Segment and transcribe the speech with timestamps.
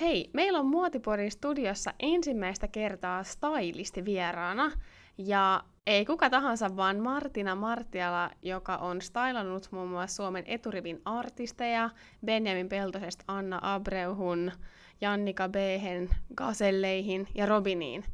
[0.00, 4.72] Hei, meillä on Muotipodin studiossa ensimmäistä kertaa stylisti vieraana.
[5.18, 11.90] Ja ei kuka tahansa, vaan Martina Martiala, joka on stylannut muun muassa Suomen eturivin artisteja,
[12.26, 14.52] Benjamin Peltosesta Anna Abreuhun,
[15.00, 18.04] Jannika Behen, Gaselleihin ja Robiniin.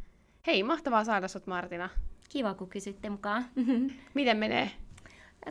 [0.46, 1.88] Hei, mahtavaa saada sut Martina.
[2.28, 3.44] Kiva, kun kysytte mukaan.
[4.14, 4.70] Miten menee?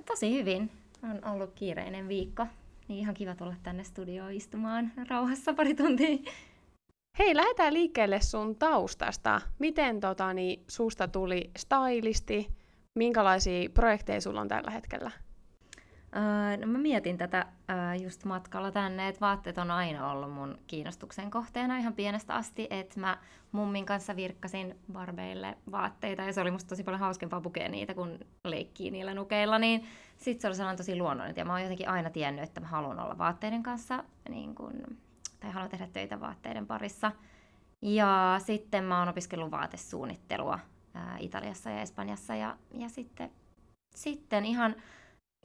[0.05, 0.71] Tosi hyvin.
[1.03, 2.47] On ollut kiireinen viikko.
[2.87, 6.17] Niin ihan kiva tulla tänne studioon istumaan rauhassa pari tuntia.
[7.19, 9.41] Hei, lähdetään liikkeelle sun taustasta.
[9.59, 12.47] Miten tota, niin, susta tuli stylisti?
[12.99, 15.11] Minkälaisia projekteja sulla on tällä hetkellä?
[16.15, 20.57] Uh, no mä mietin tätä uh, just matkalla tänne, että vaatteet on aina ollut mun
[20.67, 23.17] kiinnostuksen kohteena ihan pienestä asti, että mä
[23.51, 28.19] mummin kanssa virkkasin barbeille vaatteita ja se oli musta tosi paljon hauskempaa pukea niitä, kun
[28.43, 29.85] leikkii niillä nukeilla, niin
[30.17, 32.99] sit se oli sellainen tosi luonnollinen ja mä oon jotenkin aina tiennyt, että mä haluan
[32.99, 34.97] olla vaatteiden kanssa, niin kun,
[35.39, 37.11] tai haluan tehdä töitä vaatteiden parissa.
[37.81, 40.59] Ja sitten mä oon opiskellut vaatesuunnittelua
[40.93, 43.31] ää, Italiassa ja Espanjassa ja, ja sitten,
[43.95, 44.75] sitten ihan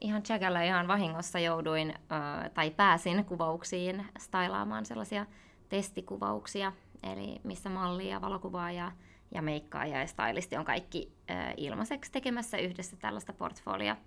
[0.01, 5.25] ihan tsäkällä ihan vahingossa jouduin äh, tai pääsin kuvauksiin stylaamaan sellaisia
[5.69, 8.91] testikuvauksia, eli missä malli ja valokuvaaja
[9.31, 13.97] ja meikkaaja ja stylisti on kaikki äh, ilmaiseksi tekemässä yhdessä tällaista portfolia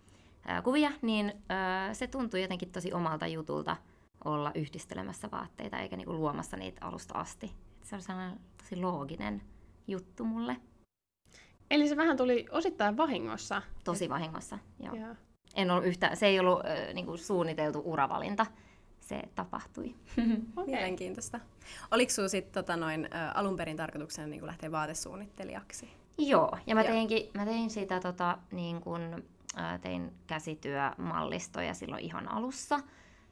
[0.51, 3.77] äh, kuvia, niin äh, se tuntui jotenkin tosi omalta jutulta
[4.25, 7.47] olla yhdistelemässä vaatteita eikä niinku luomassa niitä alusta asti.
[7.47, 9.43] Et se on sellainen tosi looginen
[9.87, 10.57] juttu mulle.
[11.71, 13.63] Eli se vähän tuli osittain vahingossa?
[13.85, 14.95] Tosi vahingossa, joo.
[14.95, 15.15] joo
[15.57, 18.47] en ollut yhtä, se ei ollut äh, niin kuin suunniteltu uravalinta.
[19.01, 19.95] Se tapahtui.
[20.57, 20.75] Okay.
[20.75, 21.41] Mielenkiintoista.
[21.91, 25.89] Oliko sinulla sitten tota noin, alun perin tarkoituksena niin lähteä vaatesuunnittelijaksi?
[26.19, 29.25] Joo, ja mä, teinkin, mä tein sitä, tota, niin kun,
[29.83, 32.81] tein käsityömallistoja silloin ihan alussa.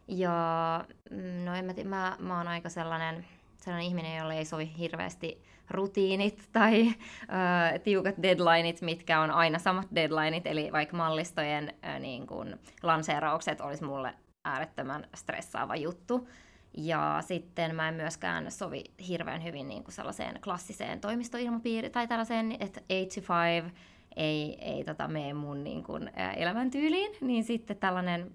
[0.08, 4.72] Ja mm, no en mä, mä, mä oon aika sellainen, sellainen ihminen, jolle ei sovi
[4.78, 11.98] hirveästi rutiinit tai ö, tiukat deadlineit, mitkä on aina samat deadlineit, eli vaikka mallistojen ö,
[11.98, 14.14] niin kun, lanseeraukset olisi mulle
[14.44, 16.28] äärettömän stressaava juttu.
[16.76, 22.52] Ja sitten mä en myöskään sovi hirveän hyvin niin kuin sellaiseen klassiseen toimistoilmapiiriin tai tällaiseen,
[22.60, 23.72] että 8 to 5
[24.16, 28.32] ei, ei tota, mene mun niin kuin, ä, elämäntyyliin, niin sitten tällainen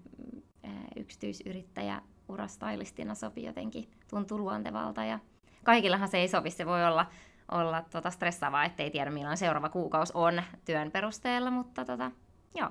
[0.96, 5.18] yksityisyrittäjä urastylistina sopii jotenkin, tuntuu luontevalta ja
[5.64, 7.06] kaikillahan se ei sovi, se voi olla,
[7.50, 12.10] olla tota stressaavaa, ettei tiedä milloin seuraava kuukausi on työn perusteella, mutta tota,
[12.54, 12.70] joo.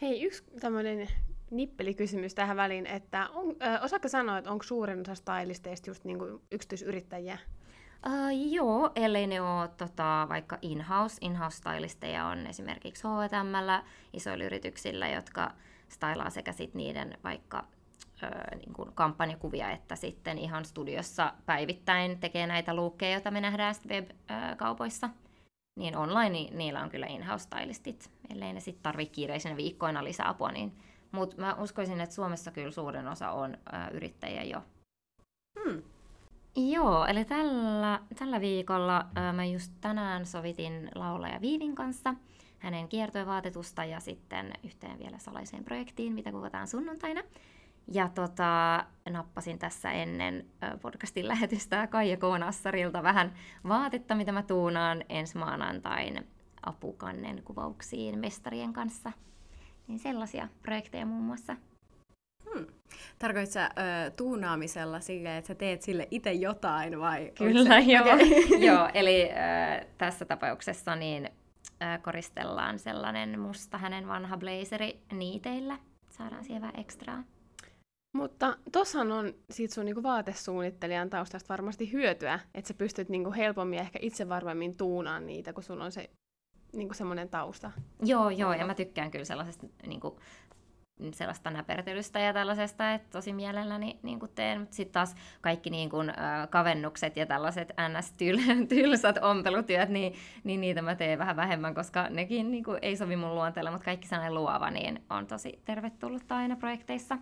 [0.00, 1.08] Hei, yksi tämmöinen
[1.50, 6.42] nippelikysymys tähän väliin, että on, äh, osaatko sanoa, että onko suurin osa stylisteista just niinku
[6.52, 7.38] yksityisyrittäjiä?
[8.06, 11.18] Uh, joo, ellei ne ole tota, vaikka in-house.
[11.20, 15.50] In-house-stylisteja on esimerkiksi H&M isoilla yrityksillä, jotka
[15.88, 17.64] stylaa sekä sit niiden vaikka
[18.22, 23.74] ö, niin kuin kampanjakuvia, että sitten ihan studiossa päivittäin tekee näitä luukkeja, joita me nähdään
[23.88, 25.10] web-kaupoissa.
[25.78, 30.52] Niin online niin niillä on kyllä in-house-stylistit, ellei ne sitten tarvitse kiireisenä viikkoina lisäapua.
[30.52, 30.78] Niin,
[31.12, 34.62] Mutta mä uskoisin, että Suomessa kyllä suurin osa on ö, yrittäjiä jo.
[36.56, 42.14] Joo, eli tällä, tällä viikolla ö, mä just tänään sovitin laulaja Viivin kanssa
[42.58, 47.22] hänen kiertoivaatetusta ja sitten yhteen vielä salaiseen projektiin, mitä kuvataan sunnuntaina.
[47.92, 50.46] Ja tota, nappasin tässä ennen
[50.82, 53.34] podcastin lähetystä Kaija Koonassarilta vähän
[53.68, 56.26] vaatetta, mitä mä tuunaan ensi maanantain
[56.66, 59.12] apukannen kuvauksiin mestarien kanssa.
[59.86, 61.56] Niin sellaisia projekteja muun muassa.
[62.54, 62.66] Hmm.
[63.18, 67.32] Tarkoitko sä ö, tuunaamisella sille, että sä teet sille itse jotain vai?
[67.38, 67.92] Kyllä, se...
[67.92, 68.02] joo.
[68.02, 68.58] Okay.
[68.68, 68.88] joo.
[68.94, 71.30] Eli ö, tässä tapauksessa niin
[71.82, 75.78] ö, koristellaan sellainen musta hänen vanha blazeri niiteillä.
[76.10, 77.24] Saadaan siellä vähän ekstraa.
[78.16, 83.78] Mutta tossahan on siitä sun niinku vaatesuunnittelijan taustasta varmasti hyötyä, että sä pystyt niinku helpommin
[83.78, 86.10] ehkä itse varmemmin tuunaan niitä, kun sulla on se
[86.72, 87.70] niinku semmoinen tausta.
[88.02, 90.20] Joo, joo, ja mä tykkään kyllä sellaisesta niinku,
[91.12, 95.90] sellaista näpertelystä ja tällaisesta, että tosi mielelläni niin kuin teen, mutta sitten taas kaikki niin
[95.90, 100.14] kuin, äh, kavennukset ja tällaiset ns-tylsät ompelutyöt, niin,
[100.44, 103.84] niin niitä mä teen vähän vähemmän, koska nekin niin kuin, ei sovi mun luonteelle, mutta
[103.84, 107.18] kaikki sellainen luova niin on tosi tervetullut aina projekteissa.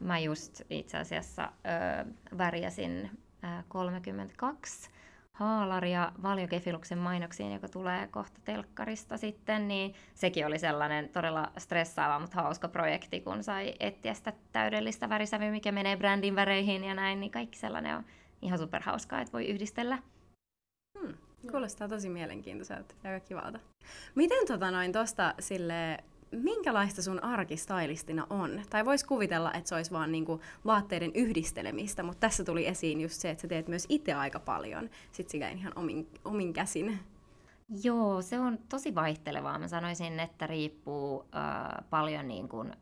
[0.00, 3.10] Mä just itse asiassa ö, värjäsin
[3.44, 4.90] ö, 32
[5.32, 12.42] haalaria Valjokefiluksen mainoksiin, joka tulee kohta telkkarista sitten, niin sekin oli sellainen todella stressaava, mutta
[12.42, 17.30] hauska projekti, kun sai etsiä sitä täydellistä värisävyä, mikä menee brändin väreihin ja näin, niin
[17.30, 18.04] kaikki sellainen on
[18.42, 19.98] ihan superhauskaa, että voi yhdistellä.
[20.98, 21.14] Hmm,
[21.50, 23.60] kuulostaa tosi mielenkiintoiselta ja kivalta.
[24.14, 24.70] Miten tota
[25.40, 25.98] sille
[26.32, 28.62] minkälaista sun arkistylistina on?
[28.70, 33.20] Tai vois kuvitella, että se olisi vaan niinku vaatteiden yhdistelemistä, mutta tässä tuli esiin just
[33.20, 36.98] se, että sä teet myös itse aika paljon, sit sitä ihan omin, omin käsin.
[37.82, 39.58] Joo, se on tosi vaihtelevaa.
[39.58, 42.72] Mä sanoisin, että riippuu äh, paljon niin kuin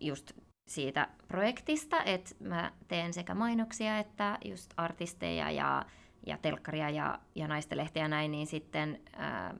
[0.00, 0.32] just
[0.66, 5.84] siitä projektista, että mä teen sekä mainoksia että just artisteja ja,
[6.26, 9.54] ja telkkaria ja, ja naistelehtiä ja näin, niin sitten äh,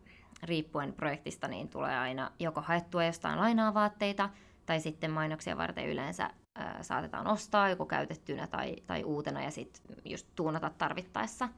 [0.47, 4.31] riippuen projektista niin tulee aina joko haettua jostain lainaa vaatteita
[4.67, 9.97] tai sitten mainoksia varten yleensä äh, saatetaan ostaa joku käytettynä tai, tai uutena ja sitten
[10.05, 11.49] just tuunata tarvittaessa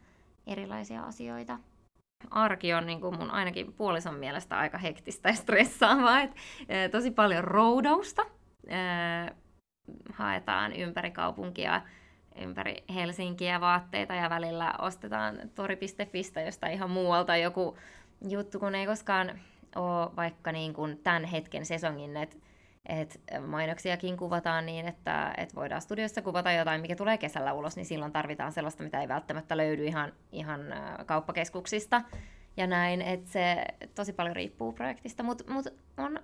[0.47, 1.59] erilaisia asioita
[2.31, 6.21] arki on niin kuin mun ainakin puolison mielestä aika hektistä ja stressaavaa.
[6.21, 6.31] Et,
[6.69, 8.23] e, tosi paljon roudausta.
[8.67, 8.77] E,
[10.13, 11.83] haetaan ympäri kaupunkia,
[12.43, 17.77] ympäri Helsinkiä vaatteita ja välillä ostetaan tori.fistä jostain ihan muualta joku
[18.29, 19.41] juttu, kun ei koskaan
[19.77, 22.37] ole vaikka niin kuin tämän hetken sesongin, että
[22.87, 27.87] et mainoksiakin kuvataan niin, että et voidaan studiossa kuvata jotain, mikä tulee kesällä ulos, niin
[27.87, 30.61] silloin tarvitaan sellaista, mitä ei välttämättä löydy ihan, ihan
[31.07, 32.03] kauppakeskuksista
[32.57, 35.67] ja näin, että se tosi paljon riippuu projektista, mutta mut
[35.97, 36.21] on,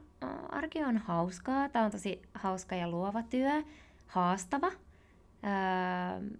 [0.49, 3.63] arki on hauskaa, tämä on tosi hauska ja luova työ,
[4.07, 4.67] haastava.
[4.67, 6.39] Öö...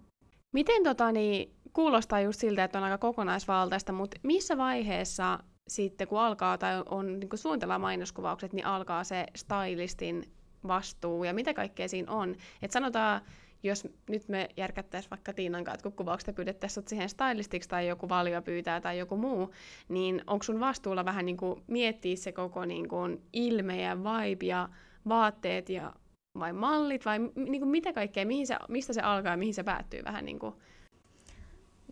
[0.53, 6.19] Miten tota, niin, kuulostaa just siltä, että on aika kokonaisvaltaista, mutta missä vaiheessa sitten kun
[6.19, 10.23] alkaa tai on niin suunnitellaan mainoskuvaukset, niin alkaa se stylistin
[10.67, 12.35] vastuu ja mitä kaikkea siinä on.
[12.61, 13.21] Et sanotaan,
[13.63, 18.41] jos nyt me järkättäisiin vaikka Tiinan kanssa, kun kuvaukset pyydettäisiin siihen stylistiksi tai joku valio
[18.41, 19.53] pyytää tai joku muu,
[19.89, 24.45] niin onko sun vastuulla vähän niin kuin miettiä se koko niin kuin ilme ja vibe
[24.45, 24.69] ja
[25.07, 25.93] vaatteet ja
[26.39, 29.63] vai mallit vai niin kuin mitä kaikkea, mihin se, mistä se alkaa ja mihin se
[29.63, 30.55] päättyy vähän niin kuin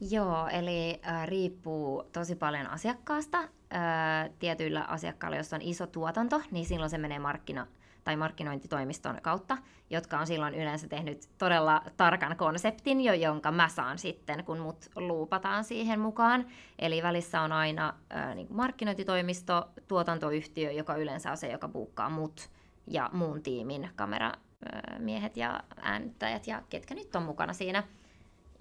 [0.09, 3.37] Joo, eli äh, riippuu tosi paljon asiakkaasta.
[3.37, 7.67] Äh, tietyillä asiakkailla, jos on iso tuotanto, niin silloin se menee markkina-
[8.03, 9.57] tai markkinointitoimiston kautta,
[9.89, 14.89] jotka on silloin yleensä tehnyt todella tarkan konseptin, jo, jonka mä saan sitten, kun mut
[14.95, 16.45] luupataan siihen mukaan.
[16.79, 22.49] Eli välissä on aina äh, niin markkinointitoimisto, tuotantoyhtiö, joka yleensä on se, joka buukkaa mut
[22.87, 27.83] ja muun tiimin kameramiehet ja äänittäjät ja ketkä nyt on mukana siinä.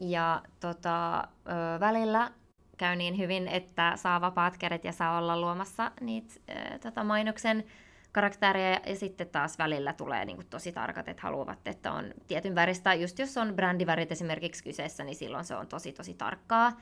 [0.03, 2.31] Ja tota, ö, välillä
[2.79, 7.65] käy niin hyvin, että saa vapaat kädet ja saa olla luomassa niitä ö, tota mainoksen
[8.13, 12.55] karaktereja, ja sitten taas välillä tulee niin kuin tosi tarkat, että haluavat, että on tietyn
[12.55, 12.95] väristä.
[12.95, 16.81] Just jos on brändivärit esimerkiksi kyseessä, niin silloin se on tosi tosi tarkkaa.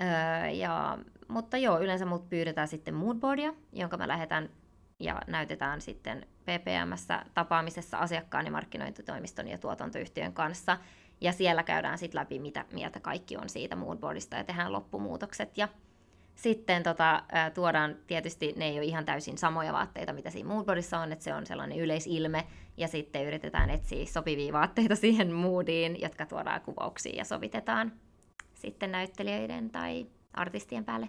[0.00, 0.98] Öö, ja,
[1.28, 4.50] mutta joo, yleensä mut pyydetään sitten moodboardia, jonka mä lähetän
[4.98, 10.78] ja näytetään sitten PPMssä tapaamisessa asiakkaan ja markkinointitoimiston ja tuotantoyhtiön kanssa.
[11.20, 15.58] Ja siellä käydään sitten läpi, mitä mieltä kaikki on siitä moodboardista ja tehdään loppumuutokset.
[15.58, 15.68] Ja
[16.34, 17.22] sitten tota,
[17.54, 21.34] tuodaan, tietysti ne ei ole ihan täysin samoja vaatteita, mitä siinä moodboardissa on, että se
[21.34, 22.46] on sellainen yleisilme,
[22.76, 27.92] ja sitten yritetään etsiä sopivia vaatteita siihen moodiin, jotka tuodaan kuvauksiin ja sovitetaan
[28.54, 31.08] sitten näyttelijöiden tai artistien päälle.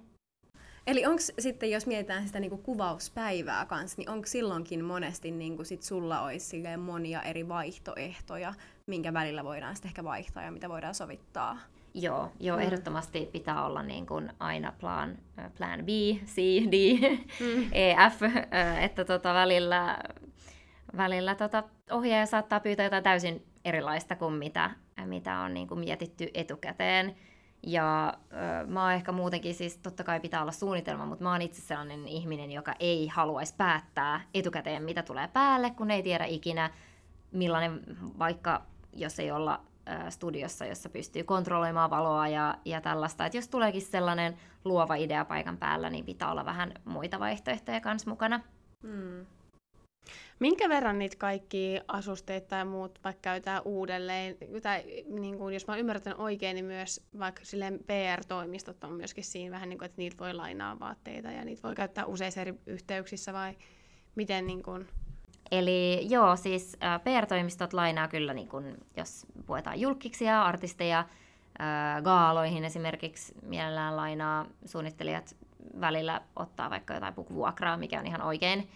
[0.88, 5.83] Eli onko sitten, jos mietitään sitä niinku kuvauspäivää kanssa, niin onko silloinkin monesti niinku sit
[5.83, 8.54] sulla olisi monia eri vaihtoehtoja,
[8.88, 11.57] minkä välillä voidaan sitten ehkä vaihtaa ja mitä voidaan sovittaa?
[11.94, 12.63] Joo, joo mm.
[12.63, 15.18] ehdottomasti pitää olla niin kuin aina plan,
[15.57, 15.88] plan B,
[16.25, 16.38] C,
[16.72, 17.00] D,
[17.39, 17.63] mm.
[17.72, 18.22] E, F,
[18.80, 20.00] että tota välillä,
[20.98, 24.72] välillä tota ohjaaja saattaa pyytää jotain täysin erilaista kuin mitä,
[25.06, 27.16] mitä on niin kuin mietitty etukäteen.
[27.68, 28.13] Ja
[28.63, 31.62] ö, mä oon ehkä muutenkin, siis totta kai pitää olla suunnitelma, mutta mä oon itse
[31.62, 36.70] sellainen ihminen, joka ei haluaisi päättää etukäteen, mitä tulee päälle, kun ei tiedä ikinä,
[37.32, 37.82] millainen,
[38.20, 38.62] vaikka
[38.94, 43.25] jos ei olla ö, studiossa, jossa pystyy kontrolloimaan valoa ja, ja tällaista.
[43.25, 48.10] että jos tuleekin sellainen luova idea paikan päällä, niin pitää olla vähän muita vaihtoehtoja kanssa
[48.10, 48.39] mukana.
[48.84, 49.25] Hmm.
[50.41, 55.77] Minkä verran niitä kaikki asusteita tai muut vaikka käytetään uudelleen, tai niin kuin, jos mä
[55.77, 60.17] ymmärrän oikein, niin myös vaikka silleen PR-toimistot on myöskin siinä vähän niin kuin, että niitä
[60.19, 63.55] voi lainaa vaatteita ja niitä voi käyttää useissa eri yhteyksissä vai
[64.15, 64.88] miten niin kuin...
[65.51, 71.05] Eli joo, siis PR-toimistot lainaa kyllä, niin kun, jos puetaan julkiksia, artisteja,
[72.03, 75.36] gaaloihin esimerkiksi mielellään lainaa, suunnittelijat
[75.81, 78.69] välillä ottaa vaikka jotain pukuvuokraa, mikä on ihan oikein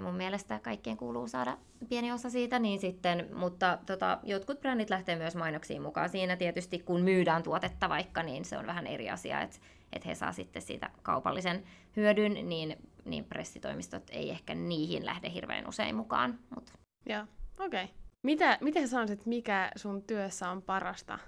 [0.00, 1.58] mun mielestä kaikkien kuuluu saada
[1.88, 6.08] pieni osa siitä, niin sitten, mutta tota, jotkut brändit lähtee myös mainoksiin mukaan.
[6.08, 9.56] Siinä tietysti kun myydään tuotetta vaikka, niin se on vähän eri asia, että
[9.92, 11.64] et he saa sitten siitä kaupallisen
[11.96, 16.38] hyödyn, niin, niin pressitoimistot ei ehkä niihin lähde hirveän usein mukaan.
[16.54, 16.72] Mut.
[17.06, 17.22] Joo,
[17.58, 17.84] okei.
[17.84, 17.96] Okay.
[18.22, 21.18] Mitä, miten sanoisit, mikä sun työssä on parasta?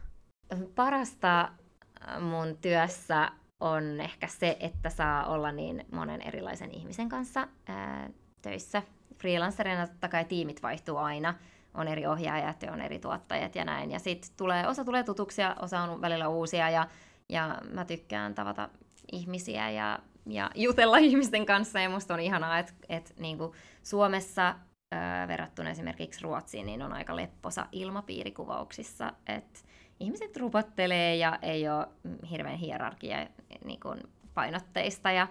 [0.74, 3.30] Parasta äh, mun työssä
[3.60, 8.10] on ehkä se, että saa olla niin monen erilaisen ihmisen kanssa ää,
[8.42, 8.82] töissä.
[9.18, 11.34] Freelancerina totta kai tiimit vaihtuu aina,
[11.74, 13.90] on eri ohjaajat ja on eri tuottajat ja näin.
[13.90, 16.86] Ja sitten tulee, osa tulee tutuksia, osa on välillä uusia ja,
[17.28, 18.68] ja mä tykkään tavata
[19.12, 21.80] ihmisiä ja, ja jutella ihmisten kanssa.
[21.80, 24.54] Ja musta on ihanaa, että et, niinku Suomessa
[24.92, 29.60] ää, verrattuna esimerkiksi Ruotsiin, niin on aika lepposa ilmapiirikuvauksissa, että
[30.00, 31.86] ihmiset rupottelee ja ei ole
[32.30, 33.26] hirveän hierarkia
[33.64, 34.00] niin kuin
[34.34, 35.10] painotteista.
[35.10, 35.28] Ja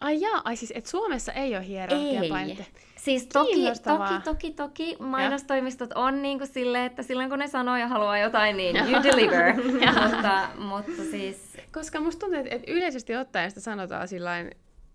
[0.00, 2.66] Ai jaa, ai siis, että Suomessa ei ole hierarkia Ei.
[2.96, 5.96] Siis toki, toki, toki, toki mainostoimistot ja.
[5.96, 9.54] on niin kuin silleen, että silloin kun ne sanoo ja haluaa jotain, niin you deliver.
[10.02, 11.56] mutta, mutta siis...
[11.72, 14.50] Koska musta tuntuu, että yleisesti ottaen sitä sanotaan sillain,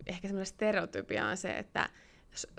[0.08, 1.89] ehkä semmoinen stereotypia on se, että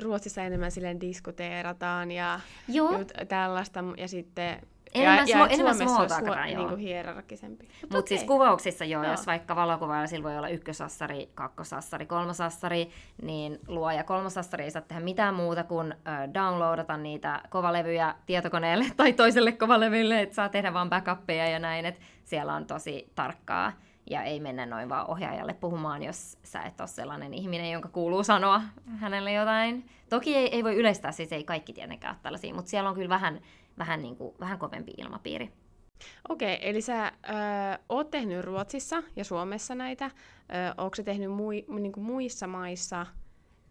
[0.03, 3.05] Ruotsissa enemmän silleen diskuteerataan ja Joo.
[3.29, 4.61] tällaista, ja sitten
[4.95, 6.07] Enemmän, ja, ja enemmän small.
[6.45, 7.65] Niin hierarkisempi.
[7.65, 8.09] Mutta Mut okay.
[8.09, 12.91] siis kuvauksissa joo, joo, jos vaikka valokuvailla sillä voi olla ykkösassari, kakkosassari, kolmosassari,
[13.23, 19.13] niin luoja kolmosassari ei saa tehdä mitään muuta kuin äh, downloadata niitä kovalevyjä tietokoneelle tai
[19.13, 23.73] toiselle kovalevylle, että saa tehdä vaan backuppeja ja näin, että siellä on tosi tarkkaa
[24.11, 28.25] ja ei mennä noin vaan ohjaajalle puhumaan, jos sä et ole sellainen ihminen, jonka kuuluu
[28.25, 28.63] sanoa
[28.99, 29.87] hänelle jotain.
[30.11, 33.09] Toki ei, ei voi yleistää, siis ei kaikki tietenkään ole tällaisia, mutta siellä on kyllä
[33.09, 33.41] vähän
[33.79, 35.51] vähän, niin kuin, vähän kovempi ilmapiiri.
[36.29, 37.13] Okei, eli sä ö,
[37.89, 40.05] oot tehnyt Ruotsissa ja Suomessa näitä.
[40.05, 40.11] Ö,
[40.77, 43.07] onko se tehnyt mui, niin kuin muissa maissa?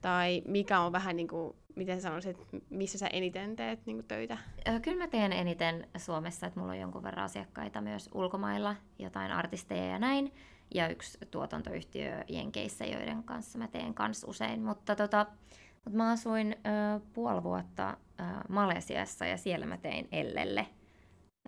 [0.02, 2.38] Tai mikä on vähän niin kuin, miten sanoisit,
[2.70, 4.38] missä sä eniten teet niin kuin töitä?
[4.82, 9.86] Kyllä mä teen eniten Suomessa, että mulla on jonkun verran asiakkaita myös ulkomailla, jotain artisteja
[9.86, 10.34] ja näin.
[10.74, 14.62] Ja yksi tuotantoyhtiö Jenkeissä, joiden kanssa mä teen kans usein.
[14.62, 15.26] Mutta tota,
[15.84, 20.68] mutta mä asuin ö, puoli vuotta ö, Malesiassa ja siellä mä tein Ellelle.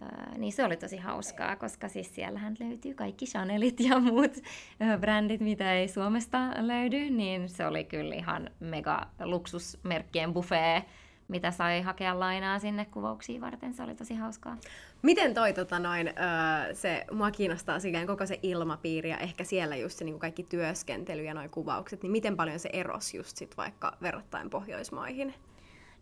[0.01, 0.05] Ö,
[0.37, 5.41] niin se oli tosi hauskaa, koska siis siellähän löytyy kaikki Chanelit ja muut ö, brändit,
[5.41, 10.83] mitä ei Suomesta löydy, niin se oli kyllä ihan mega luksusmerkkien buffet
[11.27, 13.73] mitä sai hakea lainaa sinne kuvauksiin varten.
[13.73, 14.57] Se oli tosi hauskaa.
[15.01, 19.75] Miten toi tota noin, öö, se, mua kiinnostaa silleen koko se ilmapiiri ja ehkä siellä
[19.75, 23.57] just se niin kaikki työskentely ja noin kuvaukset, niin miten paljon se eros just sit
[23.57, 25.33] vaikka verrattain Pohjoismaihin?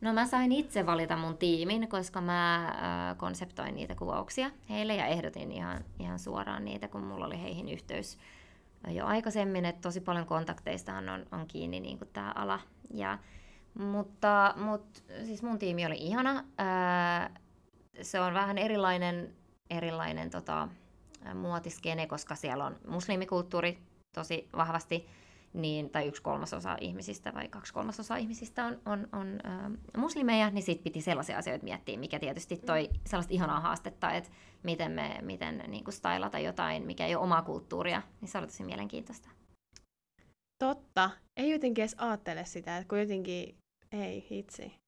[0.01, 5.05] No mä sain itse valita mun tiimin, koska mä äh, konseptoin niitä kuvauksia heille ja
[5.05, 8.17] ehdotin ihan, ihan suoraan niitä, kun mulla oli heihin yhteys
[8.87, 12.59] jo aikaisemmin, että tosi paljon kontakteistahan on, on kiinni niin tämä ala.
[12.93, 13.17] Ja
[13.73, 16.43] mutta, mutta siis mun tiimi oli ihana.
[16.57, 17.29] Ää,
[18.01, 19.35] se on vähän erilainen,
[19.69, 20.67] erilainen tota,
[21.35, 23.77] muotiskene, koska siellä on muslimikulttuuri
[24.15, 25.07] tosi vahvasti,
[25.53, 30.63] niin, tai yksi kolmasosa ihmisistä vai kaksi kolmasosaa ihmisistä on, on, on ää, muslimeja, niin
[30.63, 34.29] sitten piti sellaisia asioita miettiä, mikä tietysti toi sellaista ihanaa haastetta, että
[34.63, 38.47] miten me miten niin kuin stylata jotain, mikä ei ole omaa kulttuuria, niin se oli
[38.47, 39.29] tosi mielenkiintoista.
[40.63, 41.09] Totta.
[41.37, 43.55] Ei jotenkin edes ajattele sitä, että kun jotenkin
[43.91, 44.81] ei, hitsi.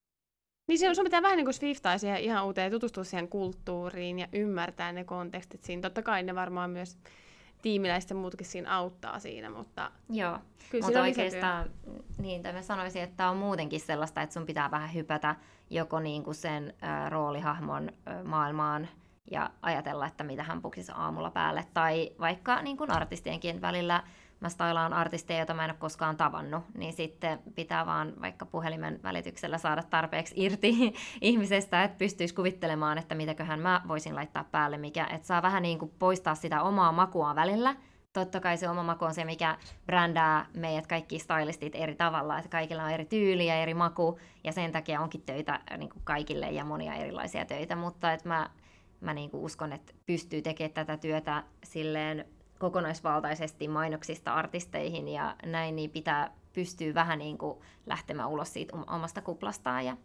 [0.68, 4.28] Niin se, sun pitää vähän niin kuin swiftaa siihen ihan uuteen, tutustua siihen kulttuuriin ja
[4.34, 5.82] ymmärtää ne kontekstit siinä.
[5.82, 6.98] Totta kai ne varmaan myös
[7.62, 11.70] tiimiläiset ja muutkin siinä auttaa siinä, mutta Joo, kyllä mutta oikeastaan
[12.18, 15.36] niin, tai mä sanoisin, että on muutenkin sellaista, että sun pitää vähän hypätä
[15.70, 18.88] joko niin kuin sen äh, roolihahmon äh, maailmaan
[19.32, 24.04] ja ajatella, että mitä hän puksisi aamulla päälle, tai vaikka niin kuin artistienkin välillä
[24.44, 29.00] mä stylaan artisteja, joita mä en ole koskaan tavannut, niin sitten pitää vaan vaikka puhelimen
[29.04, 35.08] välityksellä saada tarpeeksi irti ihmisestä, että pystyisi kuvittelemaan, että mitäköhän mä voisin laittaa päälle, mikä,
[35.12, 37.76] että saa vähän niin kuin poistaa sitä omaa makua välillä.
[38.14, 42.50] Totta kai se oma maku on se, mikä brändää meidät kaikki stylistit eri tavalla, että
[42.50, 46.52] kaikilla on eri tyyli ja eri maku, ja sen takia onkin töitä niin kuin kaikille
[46.52, 48.50] ja monia erilaisia töitä, mutta että mä,
[49.02, 52.26] mä niin kuin uskon, että pystyy tekemään tätä työtä silleen
[52.64, 59.22] kokonaisvaltaisesti mainoksista artisteihin ja näin, niin pitää pystyä vähän niin kuin lähtemään ulos siitä omasta
[59.22, 59.86] kuplastaan.
[59.86, 59.98] Ja...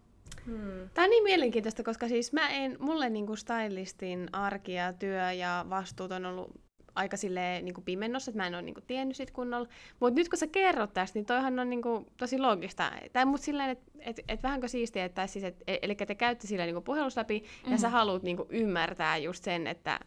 [0.44, 0.88] Hmm.
[0.94, 5.32] Tämä on niin mielenkiintoista, koska siis mä en, mulle niin kuin stylistin arki ja työ
[5.32, 6.60] ja vastuut on ollut
[6.94, 9.68] aika silleen niin kuin pimennossa, että mä en ole niin kuin tiennyt sit kunnolla.
[10.00, 12.92] Mutta nyt kun sä kerrot tästä, niin toihan on niin kuin tosi loogista.
[13.12, 16.46] Tai mut silleen, että et, et vähänkö siistiä, että siis, et, e, eli te käytte
[16.46, 17.72] silleen niin kuin puhelus läpi, mm-hmm.
[17.72, 20.00] ja sä haluat niin kuin ymmärtää just sen, että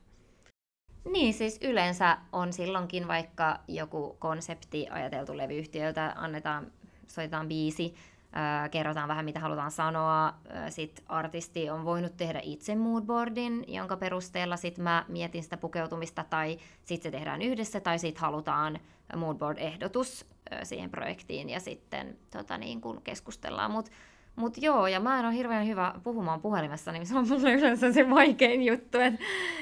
[1.10, 6.72] niin, siis yleensä on silloinkin vaikka joku konsepti ajateltu levyyhtiöltä, annetaan,
[7.08, 7.96] soitetaan biisi,
[8.72, 10.34] kerrotaan vähän mitä halutaan sanoa,
[10.70, 16.58] sitten artisti on voinut tehdä itse moodboardin, jonka perusteella sitten mä mietin sitä pukeutumista, tai
[16.86, 18.80] sitten se tehdään yhdessä, tai sitten halutaan
[19.16, 20.26] moodboard-ehdotus
[20.64, 23.92] siihen projektiin, ja sitten tota, niin kun keskustellaan, mutta
[24.36, 27.92] Mutta joo, ja mä en ole hirveän hyvä puhumaan puhelimessa, niin se on mulle yleensä
[27.92, 29.20] se vaikein juttu, että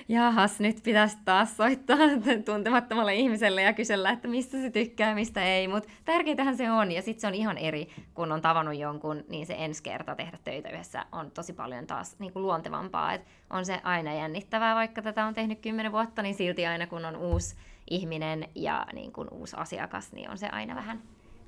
[0.08, 1.98] jahas, nyt pitäisi taas soittaa
[2.46, 5.68] tuntemattomalle ihmiselle ja kysellä, että mistä se tykkää, mistä ei.
[5.68, 9.46] Mutta tärkeintähän se on, ja sitten se on ihan eri, kun on tavannut jonkun, niin
[9.46, 13.14] se ensi kerta tehdä töitä yhdessä on tosi paljon taas niin kuin luontevampaa.
[13.14, 17.06] Et on se aina jännittävää, vaikka tätä on tehnyt kymmenen vuotta, niin silti aina kun
[17.06, 17.56] on uusi
[17.90, 21.02] ihminen ja niin kuin uusi asiakas, niin on se aina vähän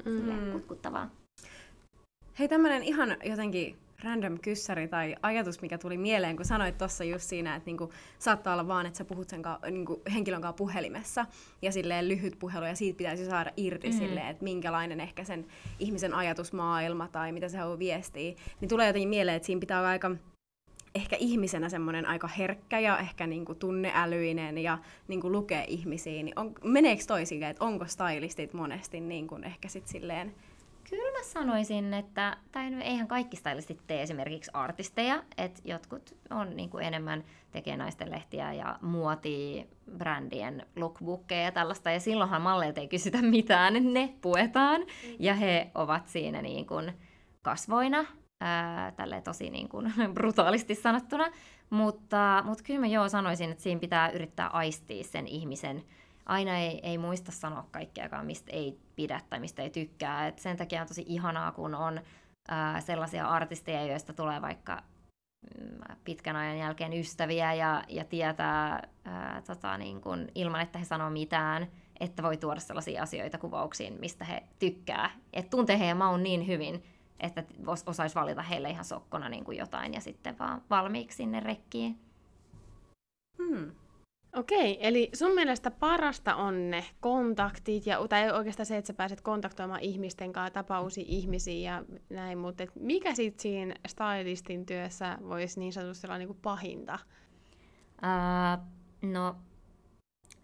[0.05, 0.51] mm.
[0.51, 1.20] kutkuttavaa.
[2.39, 7.29] Hei, tämmöinen ihan jotenkin random kyssäri tai ajatus, mikä tuli mieleen, kun sanoit tuossa just
[7.29, 11.25] siinä, että niinku, saattaa olla vaan, että sä puhut sen ka, niinku, henkilön kanssa puhelimessa
[11.61, 13.97] ja silleen lyhyt puhelu ja siitä pitäisi saada irti mm.
[13.97, 15.45] silleen, että minkälainen ehkä sen
[15.79, 19.89] ihmisen ajatusmaailma tai mitä se haluaa viestiä, niin tulee jotenkin mieleen, että siinä pitää olla
[19.89, 20.11] aika
[20.95, 26.53] ehkä ihmisenä semmoinen aika herkkä ja ehkä niinku tunneälyinen ja niinku lukee ihmisiä, niin on,
[26.63, 30.35] meneekö toisille, että onko stylistit monesti niin kuin ehkä sit silleen
[31.33, 37.23] sanoisin, että, tai eihän kaikki stylistit tee esimerkiksi artisteja, että jotkut on niin kuin enemmän
[37.51, 39.65] tekee naisten lehtiä ja muotia
[39.97, 44.81] brändien lookbookeja ja tällaista, ja silloinhan malleilta ei kysytä mitään, ne puetaan,
[45.19, 46.93] ja he ovat siinä niin kuin
[47.41, 48.05] kasvoina,
[48.41, 51.31] ää, tosi niin kuin brutaalisti sanottuna,
[51.69, 55.83] mutta, mutta kyllä mä joo sanoisin, että siinä pitää yrittää aistia sen ihmisen
[56.25, 60.27] aina ei, ei muista sanoa kaikkeakaan, mistä ei pidä tai mistä ei tykkää.
[60.27, 62.01] Et sen takia on tosi ihanaa, kun on
[62.47, 64.83] ää, sellaisia artisteja, joista tulee vaikka
[65.57, 70.85] mm, pitkän ajan jälkeen ystäviä ja, ja tietää ää, tota, niin kun, ilman, että he
[70.85, 71.67] sanoo mitään,
[71.99, 75.09] että voi tuoda sellaisia asioita kuvauksiin, mistä he tykkää.
[75.33, 76.83] Et tuntee heidän maun niin hyvin,
[77.19, 77.43] että
[77.85, 81.99] osaisi valita heille ihan sokkona niin kuin jotain ja sitten vaan valmiiksi sinne rekkiin.
[83.37, 83.71] Hmm.
[84.35, 89.21] Okei, eli sun mielestä parasta on ne kontaktit, ja, tai oikeastaan se, että sä pääset
[89.21, 95.17] kontaktoimaan ihmisten kanssa, tapaa uusia ihmisiä ja näin, mutta et mikä sitten siinä stylistin työssä
[95.27, 96.99] voisi niin sanotusti olla niinku pahinta?
[98.03, 98.65] Uh,
[99.01, 99.35] no,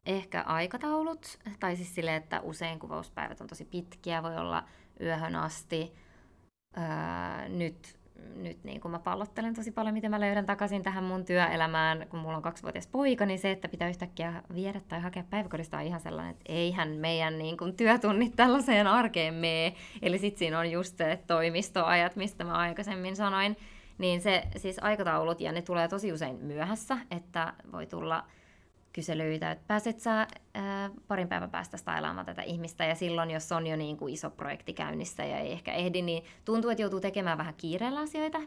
[0.05, 4.63] ehkä aikataulut, tai siis sille, että usein kuvauspäivät on tosi pitkiä, voi olla
[5.01, 5.93] yöhön asti.
[6.77, 7.96] Uh, nyt
[8.35, 12.19] nyt niin kun mä pallottelen tosi paljon, miten mä löydän takaisin tähän mun työelämään, kun
[12.19, 15.99] mulla on kaksivuotias poika, niin se, että pitää yhtäkkiä viedä tai hakea päiväkodista on ihan
[15.99, 19.73] sellainen, että eihän meidän niin kun, työtunnit tällaiseen arkeen mene.
[20.01, 23.57] Eli sitten siinä on just se toimistoajat, mistä mä aikaisemmin sanoin,
[23.97, 28.23] niin se siis aikataulut, ja ne tulee tosi usein myöhässä, että voi tulla
[28.97, 33.67] kyselyitä, että pääset sä ää, parin päivän päästä stailaamaan tätä ihmistä, ja silloin, jos on
[33.67, 37.37] jo niin kuin iso projekti käynnissä ja ei ehkä ehdi, niin tuntuu, että joutuu tekemään
[37.37, 38.39] vähän kiireellä asioita,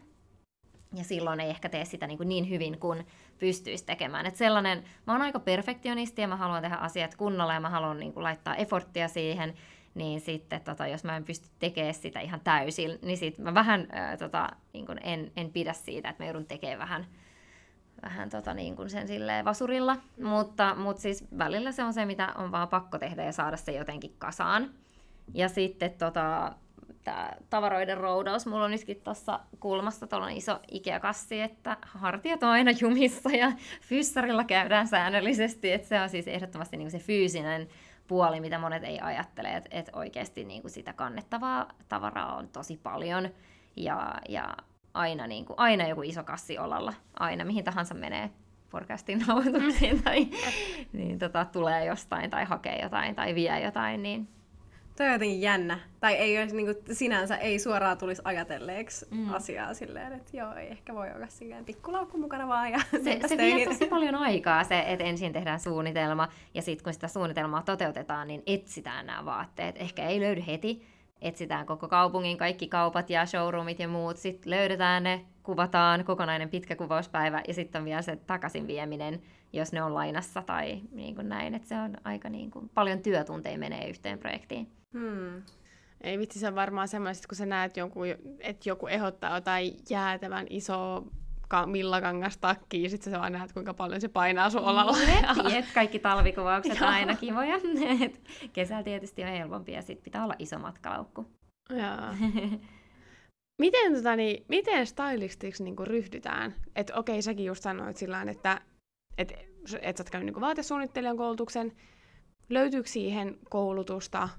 [0.95, 3.07] ja silloin ei ehkä tee sitä niin, kuin niin hyvin kuin
[3.39, 4.25] pystyisi tekemään.
[4.25, 7.99] Et sellainen, mä oon aika perfektionisti ja mä haluan tehdä asiat kunnolla ja mä haluan
[7.99, 9.53] niin kuin laittaa efforttia siihen,
[9.95, 13.87] niin sitten tota, jos mä en pysty tekemään sitä ihan täysin, niin sitten mä vähän
[13.91, 17.05] ää, tota, niin kuin en, en pidä siitä, että mä joudun tekemään vähän
[18.03, 20.27] vähän tota niin kuin sen silleen vasurilla, mm.
[20.27, 23.71] mutta, mutta siis välillä se on se, mitä on vaan pakko tehdä ja saada se
[23.71, 24.69] jotenkin kasaan.
[25.33, 26.55] Ja sitten tota,
[27.03, 32.71] tämä tavaroiden roudaus, mulla on nytkin tuossa kulmassa tuollainen iso Ikea-kassi, että hartiat on aina
[32.81, 37.67] jumissa ja fyssarilla käydään säännöllisesti, että se on siis ehdottomasti kuin se fyysinen
[38.07, 43.29] puoli, mitä monet ei ajattele, että, että oikeasti kuin sitä kannettavaa tavaraa on tosi paljon
[43.75, 44.57] ja, ja
[44.93, 48.29] aina, niin kuin, aina joku iso kassi olalla, aina mihin tahansa menee
[48.69, 50.27] podcastin nauhoituksiin tai
[50.93, 54.27] niin, tota, tulee jostain tai hakee jotain tai vie jotain, niin
[54.97, 55.79] Toi on jotenkin jännä.
[55.99, 59.33] Tai ei olisi, niin kuin, sinänsä ei suoraan tulisi ajatelleeksi mm.
[59.33, 62.71] asiaa silleen, että joo, ei ehkä voi olla silleen pikkulaukku mukana vaan.
[62.71, 66.93] Ja se, se vie tosi paljon aikaa se, että ensin tehdään suunnitelma ja sitten kun
[66.93, 69.75] sitä suunnitelmaa toteutetaan, niin etsitään nämä vaatteet.
[69.77, 70.87] Ehkä ei löydy heti,
[71.21, 76.75] etsitään koko kaupungin kaikki kaupat ja showroomit ja muut, sitten löydetään ne, kuvataan kokonainen pitkä
[76.75, 79.21] kuvauspäivä ja sitten on vielä se takaisin vieminen,
[79.53, 82.99] jos ne on lainassa tai niin kuin näin, että se on aika niin kuin, paljon
[82.99, 84.71] työtunteja menee yhteen projektiin.
[84.93, 85.41] Hmm.
[86.01, 88.07] Ei vitsi, se on varmaan semmoista, kun sä näet jonkun,
[88.39, 91.03] että joku ehdottaa jotain jäätävän isoa
[91.51, 94.97] ka- millakangastakkiin, ja sitten sä vaan näet, kuinka paljon se painaa sun olalla.
[95.49, 97.55] Jep, kaikki talvikuvaukset on aina kivoja.
[98.53, 101.25] Kesällä tietysti on helpompi, ja sitten pitää olla iso matkalaukku.
[103.61, 106.55] miten, tota, niin, miten stylistiksi niin ryhdytään?
[106.75, 108.61] Että okei, säkin just sanoit sillä että
[109.17, 109.31] et,
[109.81, 111.71] et sä oot käynyt niin vaatesuunnittelijan koulutuksen.
[112.49, 114.29] Löytyykö siihen koulutusta?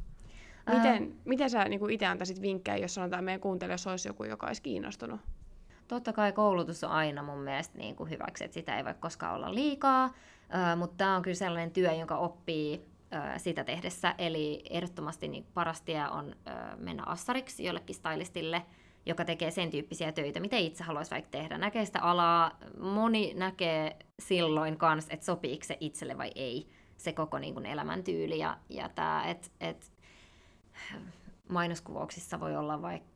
[0.66, 1.22] Miten, Ää...
[1.25, 5.20] miten sä niin itse antaisit vinkkejä, jos sanotaan meidän kuuntelijoissa olisi joku, joka olisi kiinnostunut?
[5.94, 9.35] Totta kai koulutus on aina mun mielestä niin kuin hyväksi, että sitä ei voi koskaan
[9.35, 10.11] olla liikaa,
[10.76, 12.87] mutta tämä on kyllä sellainen työ, jonka oppii
[13.37, 16.37] sitä tehdessä, eli ehdottomasti niin paras tie on
[16.76, 18.62] mennä assariksi jollekin stylistille,
[19.07, 21.59] joka tekee sen tyyppisiä töitä, mitä itse haluaisi vaikka tehdä.
[21.59, 27.38] Näkee sitä alaa, moni näkee silloin kanssa, että sopiiko se itselle vai ei, se koko
[27.38, 28.38] niin kuin elämäntyyli.
[28.38, 29.92] Ja, ja tämä, että et,
[31.48, 33.12] mainoskuvauksissa voi olla vaikka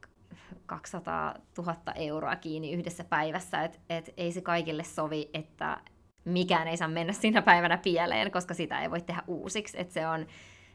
[0.67, 5.81] 200 000 euroa kiinni yhdessä päivässä, että et ei se kaikille sovi, että
[6.25, 9.81] mikään ei saa mennä siinä päivänä pieleen, koska sitä ei voi tehdä uusiksi.
[9.81, 10.27] Että se on,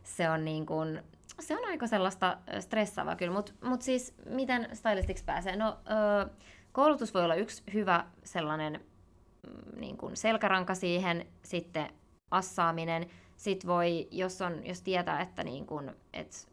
[0.04, 1.02] se on niin kuin,
[1.40, 5.56] se on aika sellaista stressaavaa kyllä, mutta mut siis miten stylistiksi pääsee?
[5.56, 5.78] No,
[6.26, 6.30] ö,
[6.72, 8.74] koulutus voi olla yksi hyvä sellainen
[9.48, 11.90] mm, niin kuin selkäranka siihen, sitten
[12.32, 13.10] assaaminen.
[13.38, 16.51] Sitten voi, jos, on, jos tietää, että niin kuin, et,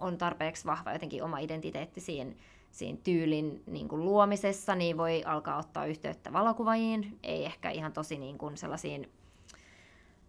[0.00, 2.32] on tarpeeksi vahva jotenkin oma identiteetti siinä,
[2.70, 8.18] siinä tyylin niin kuin luomisessa, niin voi alkaa ottaa yhteyttä valokuvaajiin, ei ehkä ihan tosi
[8.18, 9.10] niin kuin sellaisiin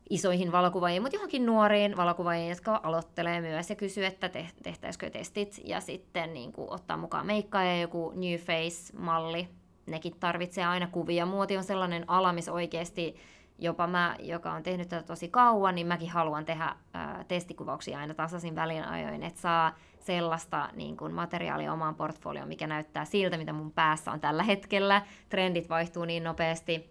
[0.10, 4.30] isoihin valokuvaajiin, mutta johonkin nuoriin valokuvaajiin, jotka aloittelee myös ja kysyy, että
[4.64, 9.48] tehtäisikö testit ja sitten niin kuin, ottaa mukaan meikkaa ja joku New Face-malli.
[9.86, 11.26] Nekin tarvitsee aina kuvia.
[11.26, 13.16] Muoti on sellainen ala, missä oikeasti
[13.62, 18.14] jopa mä, joka on tehnyt tätä tosi kauan, niin mäkin haluan tehdä ää, testikuvauksia aina
[18.14, 23.54] tasaisin välin ajoin, että saa sellaista niin kuin materiaalia omaan portfolioon, mikä näyttää siltä, mitä
[23.54, 25.02] mun päässä on tällä hetkellä.
[25.30, 26.90] Trendit vaihtuu niin nopeasti.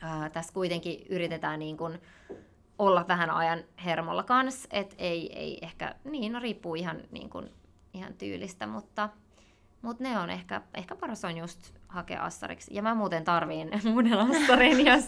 [0.00, 1.98] Ää, tässä kuitenkin yritetään niin kuin
[2.78, 7.50] olla vähän ajan hermolla kanssa, että ei, ei ehkä, niin no riippuu ihan, niin kuin,
[7.94, 9.08] ihan tyylistä, mutta,
[9.82, 12.74] mutta ne on ehkä, ehkä paras on just hakea assariksi.
[12.74, 15.04] Ja mä muuten tarviin uuden assarin, jos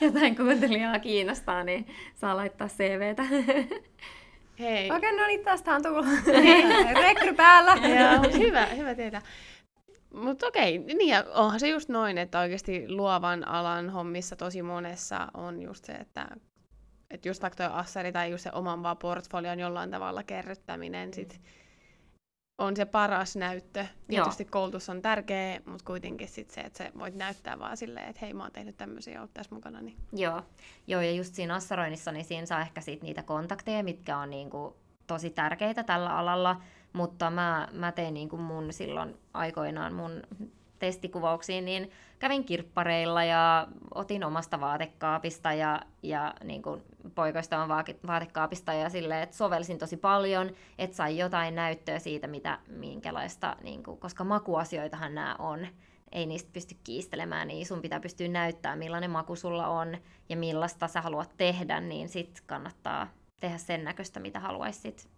[0.00, 3.22] jotain kuuntelijaa kiinnostaa, niin saa laittaa CVtä.
[4.58, 4.90] Hei.
[4.90, 6.06] Okei, okay, no niin, tästä on tullut.
[7.02, 7.72] Rekry päällä.
[7.72, 9.22] Joo, hyvä, hyvä tietää.
[10.14, 15.28] Mutta okei, niin ja onhan se just noin, että oikeasti luovan alan hommissa tosi monessa
[15.34, 16.28] on just se, että
[17.10, 21.40] että just vaikka tuo assari tai just se oman vaan portfolion jollain tavalla kerryttäminen sit
[22.58, 23.86] on se paras näyttö.
[24.08, 24.50] Tietysti Joo.
[24.50, 28.34] koulutus on tärkeä, mutta kuitenkin sit se, että sä voit näyttää vaan silleen, että hei
[28.34, 29.80] mä oon tehnyt tämmöisiä ja tässä mukana.
[29.80, 29.96] Niin.
[30.12, 30.42] Joo.
[30.86, 34.76] Joo, ja just siinä assaroinnissa, niin siinä saa ehkä sit niitä kontakteja, mitkä on niinku
[35.06, 36.60] tosi tärkeitä tällä alalla,
[36.92, 40.22] mutta mä, mä tein niinku mun silloin aikoinaan mun
[40.78, 46.82] testikuvauksiin, niin kävin kirppareilla ja otin omasta vaatekaapista ja, ja niin kuin
[47.14, 47.68] poikoista
[48.06, 53.82] vaatekaapista ja silleen, että sovelsin tosi paljon, että sai jotain näyttöä siitä, mitä, minkälaista, niin
[53.82, 55.66] kuin, koska makuasioitahan nämä on,
[56.12, 60.88] ei niistä pysty kiistelemään, niin sun pitää pystyä näyttämään, millainen maku sulla on ja millaista
[60.88, 63.08] sä haluat tehdä, niin sit kannattaa
[63.40, 65.08] tehdä sen näköistä, mitä haluaisit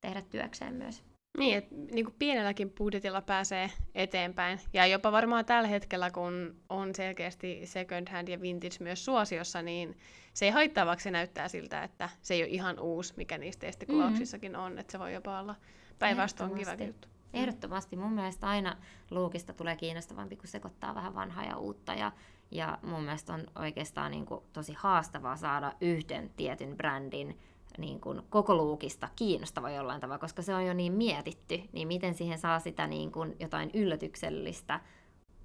[0.00, 1.11] tehdä työkseen myös.
[1.38, 4.60] Niin, että niin kuin pienelläkin budjetilla pääsee eteenpäin.
[4.72, 9.98] Ja jopa varmaan tällä hetkellä, kun on selkeästi second hand ja vintage myös suosiossa, niin
[10.34, 13.60] se ei haittaa, vaikka se näyttää siltä, että se ei ole ihan uusi, mikä niissä
[13.60, 14.64] testikuvauksissakin mm-hmm.
[14.64, 14.78] on.
[14.78, 15.54] Että se voi jopa olla
[15.98, 17.08] päinvastoin kiva juttu.
[17.08, 17.38] Mm.
[17.40, 17.96] Ehdottomasti.
[17.96, 18.76] Mun mielestä aina
[19.10, 21.94] luukista tulee kiinnostavampi, kun sekoittaa vähän vanhaa ja uutta.
[21.94, 22.12] Ja,
[22.50, 27.38] ja mun mielestä on oikeastaan niin kuin tosi haastavaa saada yhden tietyn brändin
[27.78, 32.14] niin kuin koko luukista kiinnostava jollain tavalla, koska se on jo niin mietitty, niin miten
[32.14, 34.80] siihen saa sitä niin kuin jotain yllätyksellistä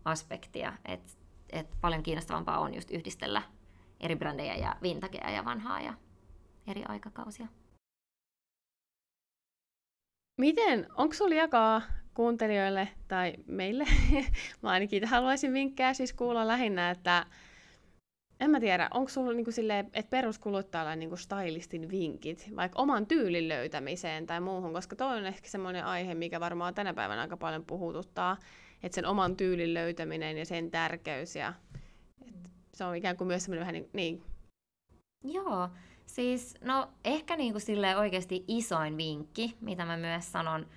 [0.06, 1.12] aspektia, että
[1.50, 3.42] et paljon kiinnostavampaa on just yhdistellä
[4.00, 5.94] eri brändejä ja vintagea ja vanhaa ja
[6.68, 7.48] eri aikakausia.
[10.42, 11.82] Miten, onko sinulla jakaa
[12.14, 13.86] kuuntelijoille tai meille,
[14.62, 17.26] mä ainakin haluaisin vinkkejä siis kuulla lähinnä, että
[18.40, 23.50] en mä tiedä, onko sulla niinku silleen, että peruskuluttajalla niinku stylistin vinkit, vaikka oman tyylin
[23.50, 27.66] löytämiseen tai muuhun, koska toi on ehkä semmoinen aihe, mikä varmaan tänä päivänä aika paljon
[27.66, 28.38] puhututtaa,
[28.84, 31.54] että sen oman tyylin löytäminen ja sen tärkeys ja
[32.74, 34.24] se on ikään kuin myös semmoinen vähän niin, niin.
[35.24, 35.70] Joo,
[36.06, 40.68] siis no ehkä niinku sille oikeasti isoin vinkki, mitä mä myös sanon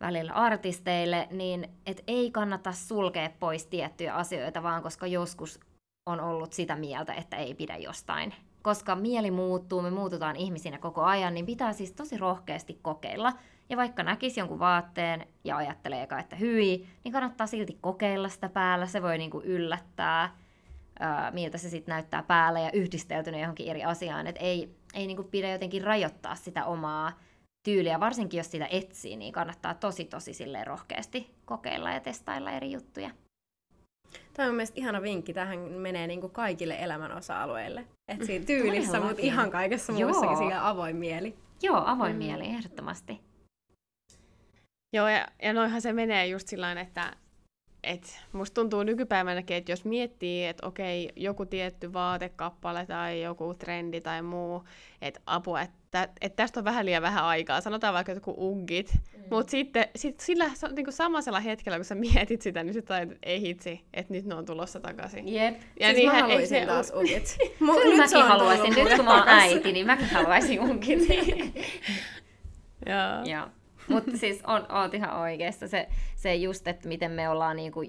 [0.00, 5.60] välillä artisteille, niin et ei kannata sulkea pois tiettyjä asioita, vaan koska joskus
[6.08, 8.34] on ollut sitä mieltä, että ei pidä jostain.
[8.62, 13.32] Koska mieli muuttuu, me muututaan ihmisinä koko ajan, niin pitää siis tosi rohkeasti kokeilla.
[13.68, 18.48] Ja vaikka näkisi jonkun vaatteen ja ajattelee eka, että hyi, niin kannattaa silti kokeilla sitä
[18.48, 18.86] päällä.
[18.86, 20.36] Se voi niinku yllättää,
[21.00, 24.26] ää, miltä se sitten näyttää päällä ja yhdisteltynä johonkin eri asiaan.
[24.26, 27.12] Et ei ei niinku pidä jotenkin rajoittaa sitä omaa
[27.62, 32.72] tyyliä, varsinkin jos sitä etsii, niin kannattaa tosi tosi silleen rohkeasti kokeilla ja testailla eri
[32.72, 33.10] juttuja.
[34.34, 35.34] Tämä on mielestäni ihana vinkki.
[35.34, 37.86] Tähän menee niin kuin kaikille elämän osa-alueille.
[38.08, 41.36] Että siinä tyylissä, mutta ihan kaikessa muussakin siinä avoin mieli.
[41.62, 42.18] Joo, avoin mm.
[42.18, 43.20] mieli, ehdottomasti.
[44.92, 47.16] Joo, ja, ja noihan se menee just sillä että
[47.82, 54.00] et musta tuntuu nykypäivänäkin, että jos miettii, että okei, joku tietty vaatekappale tai joku trendi
[54.00, 54.64] tai muu,
[55.02, 59.22] että apua, että, että tästä on vähän liian vähän aikaa, sanotaan vaikka joku uggit, mm.
[59.30, 63.16] mutta sitten sit sillä niin kuin samaisella hetkellä, kun sä mietit sitä, niin sitten että
[63.22, 65.34] ei hitsi, että nyt ne on tulossa takaisin.
[65.34, 65.60] Jep.
[65.80, 67.36] Ja siis niin, mä haluaisin taas uggit.
[67.82, 71.08] Kyllä mäkin haluaisin, nyt kun mä oon äiti, niin mäkin haluaisin uggit.
[72.86, 73.24] Joo.
[73.24, 73.57] Joo.
[73.88, 75.68] Mutta siis on, oot ihan oikeassa.
[75.68, 77.82] Se, se just, että miten me ollaan niinku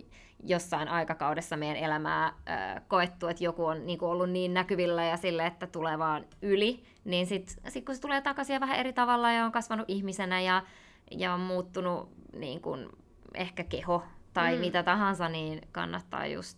[0.43, 5.45] jossain aikakaudessa meidän elämää äh, koettu, että joku on niinku ollut niin näkyvillä ja sille,
[5.45, 9.45] että tulee vaan yli, niin sitten sit kun se tulee takaisin vähän eri tavalla ja
[9.45, 10.63] on kasvanut ihmisenä ja,
[11.11, 12.89] ja on muuttunut niin kun,
[13.33, 14.59] ehkä keho tai mm.
[14.59, 16.57] mitä tahansa, niin kannattaa just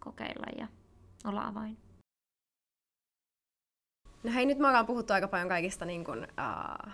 [0.00, 0.66] kokeilla ja
[1.24, 1.76] olla avain.
[4.22, 6.92] No hei, nyt me ollaan puhuttu aika paljon kaikista niin kun, uh,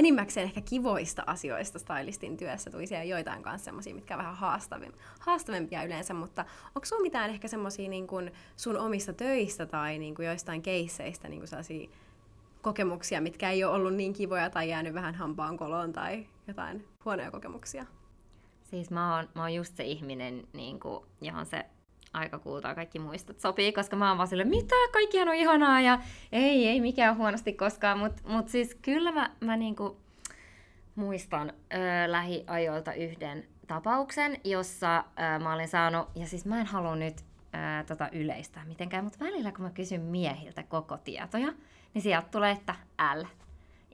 [0.00, 2.70] enimmäkseen ehkä kivoista asioista stylistin työssä.
[2.70, 7.48] Tuli siellä joitain kanssa semmoisia, mitkä vähän haastavim, haastavimpia yleensä, mutta onko sulla mitään ehkä
[7.48, 8.06] semmoisia niin
[8.56, 11.90] sun omista töistä tai niin kuin joistain keisseistä niin kuin sellaisia
[12.62, 17.30] kokemuksia, mitkä ei ole ollut niin kivoja tai jäänyt vähän hampaan koloon tai jotain huonoja
[17.30, 17.86] kokemuksia?
[18.62, 21.66] Siis mä oon, mä oon just se ihminen, niin kuin, johon se
[22.12, 25.98] aika kultaa kaikki muistot sopii, koska mä oon vaan sille, mitä, kaikkihan on ihanaa ja
[26.32, 29.96] ei, ei mikään huonosti koskaan, mutta mut siis kyllä mä, mä niinku
[30.94, 36.96] muistan ö, lähiajoilta yhden tapauksen, jossa ö, mä olin saanut, ja siis mä en halua
[36.96, 41.52] nyt ö, tota yleistää mitenkään, mutta välillä kun mä kysyn miehiltä koko tietoja,
[41.94, 42.74] niin sieltä tulee, että
[43.14, 43.24] L.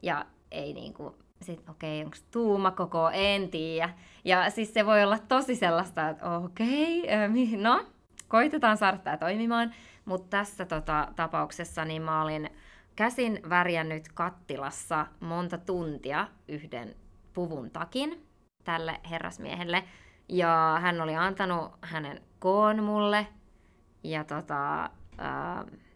[0.02, 3.90] Ja ei niinku, sit okei, okay, onko tuuma koko, en tiedä.
[4.24, 7.85] Ja siis se voi olla tosi sellaista, että okei, okay, no,
[8.29, 12.51] koitetaan saada tämä toimimaan, mutta tässä tota, tapauksessa niin mä olin
[12.97, 16.97] käsin värjännyt kattilassa monta tuntia yhden
[17.33, 18.27] puvun takin
[18.65, 19.85] tälle herrasmiehelle.
[20.29, 23.27] Ja hän oli antanut hänen koon mulle.
[24.05, 24.91] Ja tota, äh,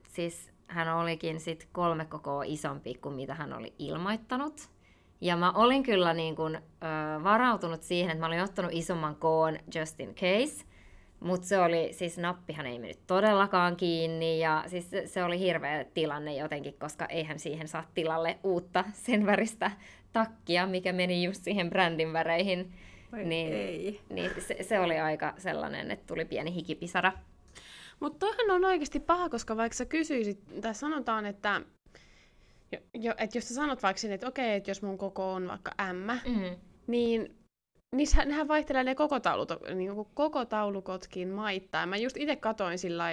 [0.08, 4.70] siis hän olikin sit kolme kokoa isompi kuin mitä hän oli ilmoittanut.
[5.20, 9.58] Ja mä olin kyllä niin kun, äh, varautunut siihen, että mä olin ottanut isomman koon
[9.74, 10.66] just in case.
[11.20, 16.34] Mutta se oli, siis nappihan ei mennyt todellakaan kiinni ja siis se, oli hirveä tilanne
[16.34, 19.70] jotenkin, koska eihän siihen saa tilalle uutta sen väristä
[20.12, 22.72] takkia, mikä meni just siihen brändin väreihin.
[23.12, 24.00] Vai niin, ei.
[24.10, 27.12] niin se, se oli aika sellainen, että tuli pieni hikipisara.
[28.00, 31.60] Mutta toihan on oikeasti paha, koska vaikka sä kysyisit, tai sanotaan, että
[32.72, 35.48] jo, jo, että jos sä sanot vaikka sinne, että okei, että jos mun koko on
[35.48, 36.56] vaikka M, mm.
[36.86, 37.39] niin
[37.96, 41.88] niissä, nehän vaihtelee ne koko, taulut, niin koko taulukotkin maittain.
[41.88, 43.04] Mä just itse katoin sillä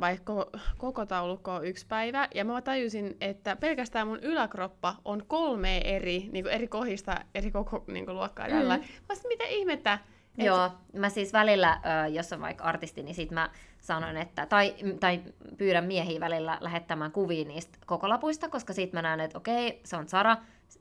[0.00, 0.46] vaikka
[0.78, 6.28] koko taulukko on yksi päivä, ja mä tajusin, että pelkästään mun yläkroppa on kolme eri,
[6.32, 8.76] niin eri kohista, eri koko niin luokkaa tällä.
[8.76, 8.82] Mm.
[8.82, 9.98] Mä mitä ihmettä?
[10.38, 10.46] Et...
[10.46, 11.80] Joo, mä siis välillä,
[12.12, 13.50] jos on vaikka artisti, niin sit mä
[13.80, 15.22] sanon, että, tai, tai
[15.58, 20.08] pyydän miehiä välillä lähettämään kuvia niistä kokolapuista, koska sit mä näen, että okei, se on
[20.08, 20.36] Sara,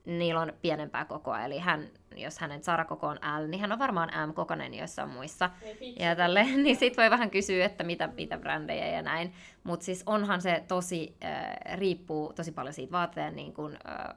[0.06, 4.29] niillä on pienempää kokoa, eli hän, jos hänen Sara-koko on L, niin hän on varmaan
[4.29, 5.49] M-kokoinen joissain muissa.
[5.99, 9.34] Ja tälle, niin sit voi vähän kysyä, että mitä, mitä brändejä ja näin.
[9.63, 14.15] Mutta siis onhan se tosi, äh, riippuu tosi paljon siitä vaatteen niin kun, äh,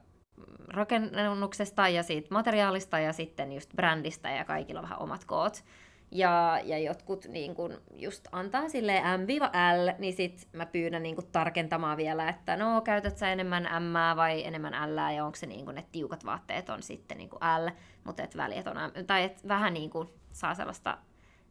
[0.69, 5.65] rakennuksesta ja siitä materiaalista ja sitten just brändistä ja kaikilla vähän omat koot.
[6.11, 11.27] Ja, ja jotkut niin kun just antaa sille M-L, niin sit mä pyydän niin kun
[11.33, 15.65] tarkentamaan vielä, että no käytät sä enemmän M vai enemmän L, ja onko se niin
[15.65, 17.31] kun, että tiukat vaatteet on sitten niin
[17.65, 17.71] L,
[18.05, 20.99] mutta et väliet on M, tai et vähän niin kun saa sellaista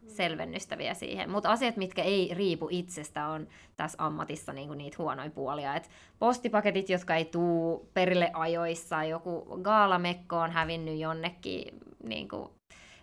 [0.08, 1.32] selvennystä vielä siihen.
[1.32, 5.76] Mutta asiat, mitkä ei riipu itsestä, on tässä ammatissa niinku niitä huonoja puolia.
[5.76, 5.89] Et
[6.20, 12.55] postipaketit, jotka ei tuu perille ajoissa, joku gaalamekko on hävinnyt jonnekin niinku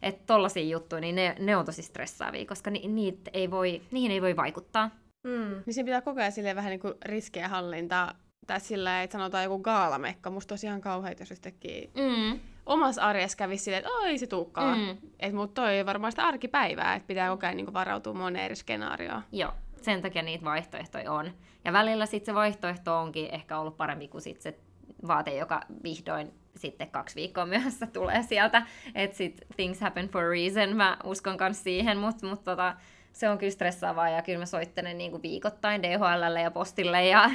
[0.02, 4.10] että tollaisia juttuja, niin ne, ne on tosi stressaavia, koska ni, niitä ei voi, niihin
[4.10, 4.90] ei voi vaikuttaa.
[5.24, 5.62] Mm.
[5.66, 8.14] Niin siinä pitää koko ajan silleen vähän niin kuin riskejä hallintaa,
[8.46, 10.30] tai sillä että sanotaan joku gaalamekka.
[10.30, 12.40] Musta olisi ihan kauheita, jos yhtäkkiä mm.
[12.66, 14.76] omassa arjessa kävisi silleen, että oi se tuukkaa.
[14.76, 14.96] Mm.
[15.20, 18.56] Että mutta toi on varmaan sitä arkipäivää, että pitää koko ajan niin varautua moneen eri
[18.56, 19.22] skenaarioon.
[19.32, 21.32] Joo, sen takia niitä vaihtoehtoja on.
[21.64, 24.58] Ja välillä sitten se vaihtoehto onkin ehkä ollut parempi kuin sit se
[25.06, 30.28] vaate, joka vihdoin sitten kaksi viikkoa myöhässä tulee sieltä, että sit things happen for a
[30.28, 32.76] reason, mä uskon myös siihen, mutta mut tota,
[33.12, 37.30] se on kyllä stressaavaa ja kyllä mä soittelen niin kuin viikoittain DHLlle ja postille ja,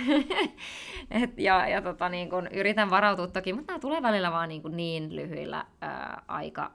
[1.24, 5.16] et, ja, ja tota, niin yritän varautua toki, mutta nämä tulee välillä vaan niin, niin
[5.16, 6.72] lyhyillä ää, aika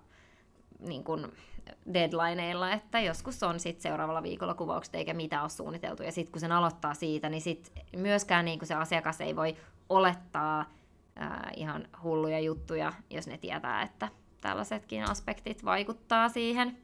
[0.78, 1.04] niin
[1.94, 6.02] deadlineilla, että joskus on sitten seuraavalla viikolla kuvaukset eikä mitään ole suunniteltu.
[6.02, 9.56] Ja sitten kun sen aloittaa siitä, niin sit myöskään niin se asiakas ei voi
[9.88, 10.64] olettaa,
[11.16, 14.08] ää, ihan hulluja juttuja, jos ne tietää, että
[14.40, 16.76] tällaisetkin aspektit vaikuttaa siihen.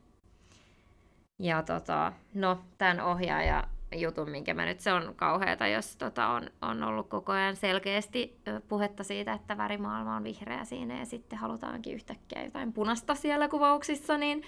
[1.39, 3.65] ja tota, no, tämän ohjaaja
[3.97, 8.41] jutun, minkä mä nyt, se on kauheata, jos tota, on, on ollut koko ajan selkeästi
[8.69, 14.19] puhetta siitä, että värimaailma on vihreä siinä ja sitten halutaankin yhtäkkiä jotain punasta siellä kuvauksissa,
[14.19, 14.43] niin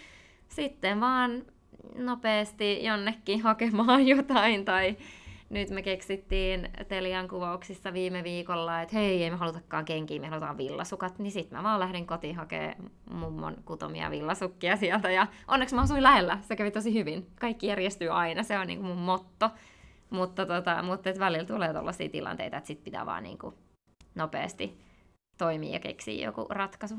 [0.48, 1.42] sitten vaan
[1.96, 4.96] nopeasti jonnekin hakemaan jotain tai
[5.50, 10.58] nyt me keksittiin Telian kuvauksissa viime viikolla, että hei, ei me halutakaan kenkiä, me halutaan
[10.58, 15.80] villasukat, niin sitten mä vaan lähdin kotiin hakemaan mummon kutomia villasukkia sieltä, ja onneksi mä
[15.80, 17.26] asuin lähellä, se kävi tosi hyvin.
[17.40, 19.50] Kaikki järjestyy aina, se on niinku mun motto.
[20.10, 23.54] Mutta, tota, mutta et välillä tulee tällaisia tilanteita, että sit pitää vaan niinku
[24.14, 24.78] nopeasti
[25.38, 26.94] toimia ja keksiä joku ratkaisu.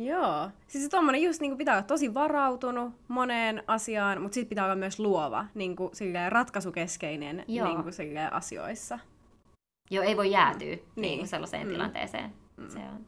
[0.00, 0.50] Joo.
[0.66, 4.76] Siis se tommonen just niin pitää olla tosi varautunut moneen asiaan, mutta sitten pitää olla
[4.76, 5.92] myös luova, niin kuin,
[6.28, 8.98] ratkaisukeskeinen niin kuin, asioissa.
[9.90, 10.82] Joo, ei voi jäätyä niin.
[10.96, 11.72] Niin kuin sellaiseen mm.
[11.72, 12.32] tilanteeseen.
[12.56, 12.68] Mm.
[12.68, 13.06] Se on.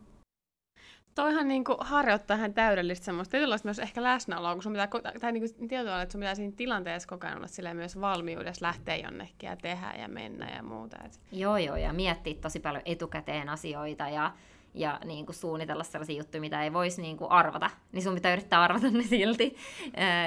[1.15, 4.89] Toihan niin kuin harjoittaa ihan täydellistä semmoista tietynlaista myös ehkä läsnäoloa, kun sun pitää,
[5.21, 8.97] tai niin kuin tietyllä että sun pitää siinä tilanteessa koko ajan olla myös valmiudessa lähteä
[8.97, 10.97] jonnekin ja tehdä ja mennä ja muuta.
[11.05, 11.21] Et.
[11.33, 14.33] Joo, joo, ja miettiä tosi paljon etukäteen asioita ja
[14.75, 18.33] ja niin kuin suunnitella sellaisia juttuja, mitä ei voisi niin kuin arvata, niin sun pitää
[18.33, 19.57] yrittää arvata ne silti.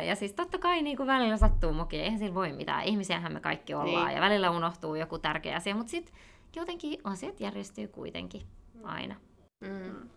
[0.08, 2.84] Ja siis totta kai niin kuin välillä sattuu mokia, eihän sillä voi mitään.
[2.84, 4.16] Ihmisiähän me kaikki ollaan niin.
[4.16, 6.16] ja välillä unohtuu joku tärkeä asia, mutta sitten
[6.56, 8.42] jotenkin asiat järjestyy kuitenkin
[8.84, 9.16] aina.
[9.62, 10.10] Mm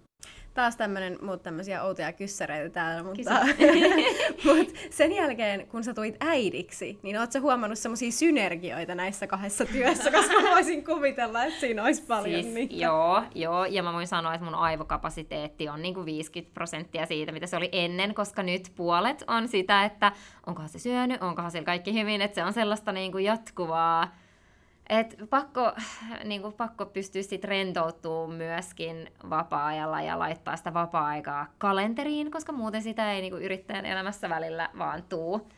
[0.58, 3.30] taas tämmönen, muut tämmöisiä outoja kyssäreitä täällä, mutta
[4.44, 9.64] mut sen jälkeen, kun sä tulit äidiksi, niin oot sä huomannut semmoisia synergioita näissä kahdessa
[9.64, 12.74] työssä, koska mä voisin kuvitella, että siinä olisi paljon siis, niitä.
[12.74, 17.46] Joo, joo, ja mä voin sanoa, että mun aivokapasiteetti on niinku 50 prosenttia siitä, mitä
[17.46, 20.12] se oli ennen, koska nyt puolet on sitä, että
[20.46, 24.14] onkohan se syönyt, onkohan siellä kaikki hyvin, että se on sellaista niinku jatkuvaa
[24.88, 25.72] et pakko,
[26.24, 32.82] niin kuin, pakko pystyä sit rentoutumaan myöskin vapaa-ajalla ja laittaa sitä vapaa-aikaa kalenteriin, koska muuten
[32.82, 35.48] sitä ei niin kuin, yrittäjän elämässä välillä vaan tuu.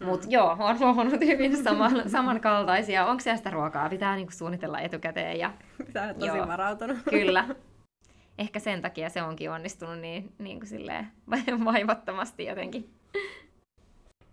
[0.00, 0.06] Mm.
[0.06, 3.06] Mutta joo, on huomannut hyvin saman, samankaltaisia.
[3.06, 3.88] Onko siellä sitä ruokaa?
[3.88, 5.38] Pitää niinku suunnitella etukäteen.
[5.38, 5.52] Ja,
[5.86, 6.98] Pitää olla tosi joo, varautunut.
[7.10, 7.44] Kyllä.
[8.38, 11.08] Ehkä sen takia se onkin onnistunut niin, niin kuin silleen
[11.64, 12.99] vaivattomasti jotenkin.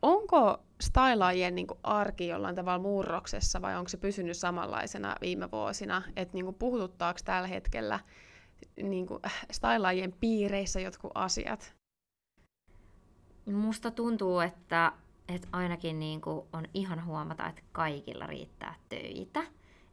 [0.01, 6.01] Onko stylaajien niin arki jollain tavalla murroksessa vai onko se pysynyt samanlaisena viime vuosina?
[6.15, 7.99] Että niin puhututtaako tällä hetkellä
[8.83, 11.73] niin kuin, äh, stylaajien piireissä jotkut asiat?
[13.45, 14.91] Musta tuntuu, että,
[15.27, 19.43] että ainakin niin kuin on ihan huomata, että kaikilla riittää töitä.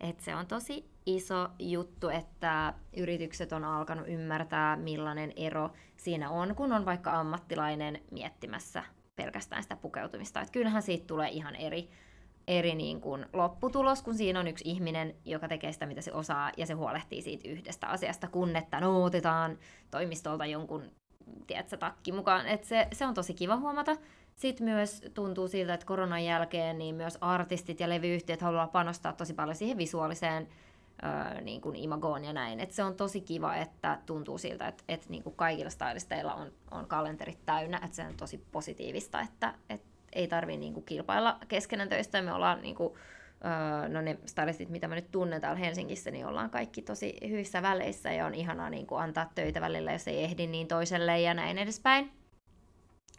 [0.00, 6.54] Et se on tosi iso juttu, että yritykset on alkanut ymmärtää, millainen ero siinä on,
[6.54, 8.84] kun on vaikka ammattilainen miettimässä
[9.16, 10.40] pelkästään sitä pukeutumista.
[10.40, 11.90] Että kyllähän siitä tulee ihan eri,
[12.48, 16.52] eri niin kuin lopputulos, kun siinä on yksi ihminen, joka tekee sitä, mitä se osaa,
[16.56, 19.58] ja se huolehtii siitä yhdestä asiasta, kun että no, otetaan
[19.90, 20.90] toimistolta jonkun
[21.46, 22.46] tiedätkö, takki mukaan.
[22.46, 23.96] Et se, se on tosi kiva huomata.
[24.34, 29.34] Sitten myös tuntuu siltä, että koronan jälkeen niin myös artistit ja levyyhtiöt haluaa panostaa tosi
[29.34, 30.48] paljon siihen visuaaliseen
[31.42, 32.60] niin kuin imagoon ja näin.
[32.60, 36.52] Et se on tosi kiva, että tuntuu siltä, että, että niin kuin kaikilla stylisteilla on,
[36.70, 41.38] on kalenterit täynnä, että se on tosi positiivista, että, että ei tarvitse niin kuin kilpailla
[41.48, 42.22] keskenään töistä.
[42.22, 42.94] Me ollaan niin kuin,
[43.88, 48.12] no ne stylistit, mitä mä nyt tunnen täällä Helsingissä, niin ollaan kaikki tosi hyvissä väleissä
[48.12, 51.58] ja on ihanaa niin kuin antaa töitä välillä, jos ei ehdi niin toiselle ja näin
[51.58, 52.12] edespäin.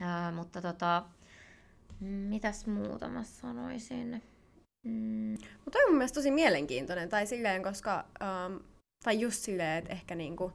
[0.02, 1.06] Öö, mutta tota,
[2.00, 4.24] mitäs muuta mä sanoisin?
[4.86, 5.38] Mm.
[5.66, 8.60] Mutta on mun mielestä tosi mielenkiintoinen, tai silleen, koska, um,
[9.04, 10.52] tai just silleen, että ehkä niinku,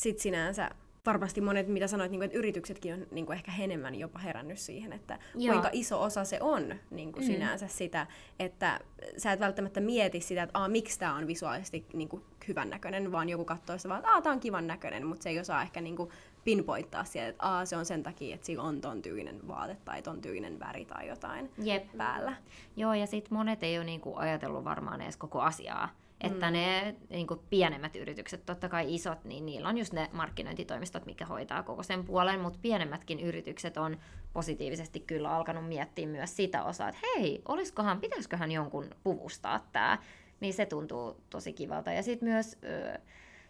[0.00, 0.70] sit sinänsä
[1.06, 4.58] varmasti monet, mitä sanoit, niin kuin, että yrityksetkin on niin kuin ehkä enemmän jopa herännyt
[4.58, 5.52] siihen, että Joo.
[5.52, 7.26] kuinka iso osa se on niin kuin mm.
[7.26, 8.06] sinänsä sitä,
[8.38, 8.80] että
[9.16, 13.12] sä et välttämättä mieti sitä, että Aa, miksi tämä on visuaalisesti niin kuin, hyvän näköinen,
[13.12, 15.80] vaan joku katsoo sitä vaan, että tämä on kivan näköinen, mutta se ei osaa ehkä
[15.80, 16.10] niin kuin,
[16.46, 20.02] pinpoittaa sieltä, että Aa, se on sen takia, että sillä on ton tyylinen vaate tai
[20.02, 21.96] ton tyylinen väri tai jotain Jep.
[21.96, 22.36] päällä.
[22.76, 25.88] Joo, ja sitten monet ei ole niinku ajatellut varmaan edes koko asiaa.
[26.20, 26.52] Että mm.
[26.52, 31.26] ne niin kuin pienemmät yritykset, totta kai isot, niin niillä on just ne markkinointitoimistot, mikä
[31.26, 33.96] hoitaa koko sen puolen, mutta pienemmätkin yritykset on
[34.32, 39.98] positiivisesti kyllä alkanut miettiä myös sitä osaa, että hei, olisikohan, pitäisiköhän jonkun puvustaa tämä,
[40.40, 41.92] niin se tuntuu tosi kivalta.
[41.92, 42.98] Ja sitten myös ö,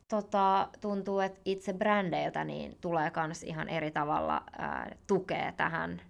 [0.08, 6.00] tota, tuntuu, että itse brändeiltä niin tulee myös ihan eri tavalla ää, tukea tähän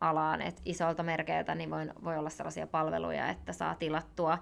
[0.00, 4.38] alaan, että isolta merkeiltä niin voi, voi olla sellaisia palveluja, että saa tilattua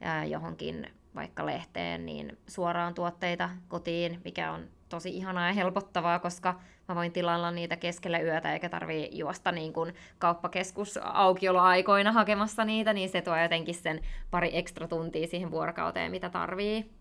[0.00, 6.60] ää, johonkin vaikka lehteen niin suoraan tuotteita kotiin, mikä on tosi ihanaa ja helpottavaa, koska
[6.88, 12.92] mä voin tilalla niitä keskellä yötä eikä tarvii juosta niin kuin kauppakeskus aukioloaikoina hakemassa niitä,
[12.92, 16.99] niin se tuo jotenkin sen pari ekstra tuntia siihen vuorokauteen, mitä tarvii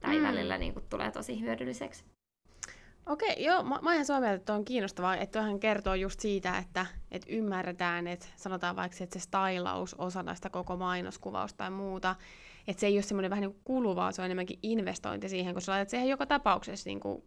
[0.00, 0.26] tai mm.
[0.26, 2.04] välillä niin kuin tulee tosi hyödylliseksi.
[3.08, 6.58] Okei, joo, mä, mä ihan samaa mieltä, että on kiinnostavaa, että hän kertoo just siitä,
[6.58, 12.16] että, että ymmärretään, että sanotaan vaikka, että se stylaus osana sitä koko mainoskuvausta tai muuta,
[12.68, 15.62] että se ei ole semmoinen vähän niin kuin kuluva, se on enemmänkin investointi siihen, kun
[15.62, 17.24] sä laitat siihen joka tapauksessa niin kuin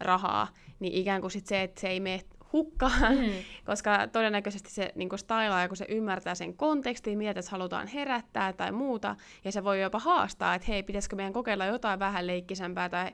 [0.00, 0.48] rahaa,
[0.80, 2.22] niin ikään kuin sit se, että se ei mene
[2.56, 3.32] hukkaan, mm.
[3.64, 8.72] koska todennäköisesti se niin stylaa, kun se ymmärtää sen kontekstin, mitä tässä halutaan herättää tai
[8.72, 13.12] muuta, ja se voi jopa haastaa, että hei, pitäisikö meidän kokeilla jotain vähän leikkisempää tai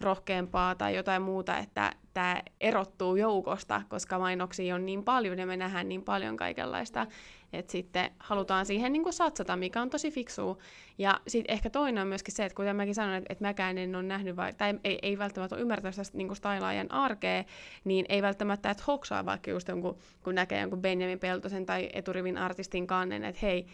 [0.00, 5.56] rohkeampaa tai jotain muuta, että tämä erottuu joukosta, koska mainoksia on niin paljon ja me
[5.56, 7.06] nähdään niin paljon kaikenlaista,
[7.52, 10.58] että sitten halutaan siihen niin satsata, mikä on tosi fiksua.
[10.98, 13.96] Ja sitten ehkä toinen on myöskin se, että kuten mäkin sanoin, että, että mäkään en
[13.96, 17.44] ole nähnyt, vai, tai ei, ei välttämättä ole ymmärtänyt sitä niin stylaajan arkea,
[17.84, 22.38] niin ei välttämättä, että hoksaa vaikka just jonkun, kun näkee jonkun Benjamin Peltosen tai eturivin
[22.38, 23.66] artistin kannen, että hei,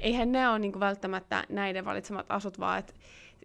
[0.00, 2.92] eihän ne ole niin välttämättä näiden valitsemat asut, vaan että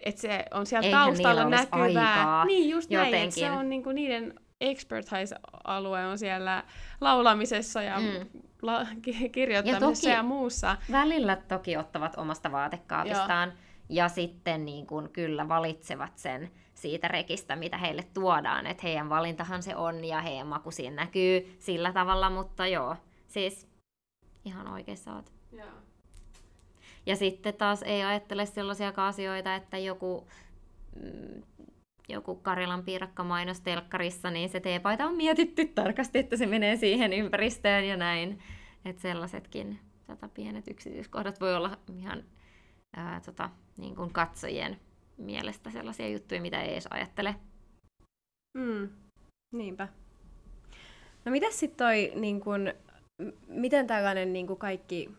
[0.04, 1.84] että se on siellä Eihän taustalla näkyvää.
[1.84, 3.20] Aikaa niin, just jotenkin.
[3.20, 6.64] näin, se on niinku niiden expertise-alue on siellä
[7.02, 8.42] laulamisessa ja mm.
[8.62, 8.88] la-
[9.32, 10.78] kirjoittamisessa ja, ja muussa.
[10.92, 13.58] Välillä toki ottavat omasta vaatekaapistaan Joo.
[13.90, 18.68] ja sitten niin kun kyllä valitsevat sen siitä rekistä, mitä heille tuodaan.
[18.68, 22.96] Että heidän valintahan se on ja heidän maku siinä näkyy sillä tavalla, mutta joo,
[23.28, 23.68] siis
[24.46, 25.32] ihan oikeassa oot.
[25.52, 25.68] Joo.
[27.06, 30.28] Ja sitten taas ei ajattele sellaisia asioita, että joku,
[30.96, 31.42] mm,
[32.10, 37.14] joku Karjalan piirakka mainos telkkarissa, niin se teepaita on mietitty tarkasti, että se menee siihen
[37.14, 38.40] ympäristöön ja näin.
[38.86, 42.24] Että sellaisetkin tota, pienet yksityiskohdat voi olla ihan
[42.96, 44.80] ää, tota, niin kuin katsojien
[45.18, 47.36] mielestä sellaisia juttuja, mitä ei edes ajattele.
[48.58, 48.90] Mm.
[49.54, 49.88] Niinpä.
[51.26, 52.74] No mitäs sitten toi, niin kun,
[53.48, 55.10] miten tällainen niin kaikki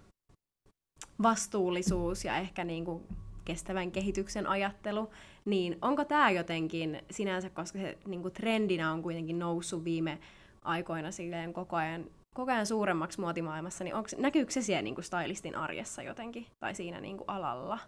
[1.23, 3.03] vastuullisuus ja ehkä niin kuin
[3.45, 5.11] kestävän kehityksen ajattelu,
[5.45, 10.19] niin onko tämä jotenkin sinänsä, koska se niin kuin trendinä on kuitenkin noussut viime
[10.63, 15.05] aikoina silleen koko ajan, koko ajan suuremmaksi muotimaailmassa, niin onko, näkyykö se siellä niin kuin
[15.05, 17.79] stylistin arjessa jotenkin tai siinä niin kuin alalla?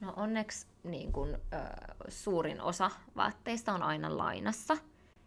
[0.00, 1.38] No onneksi niin kuin, ö,
[2.08, 4.76] suurin osa vaatteista on aina lainassa.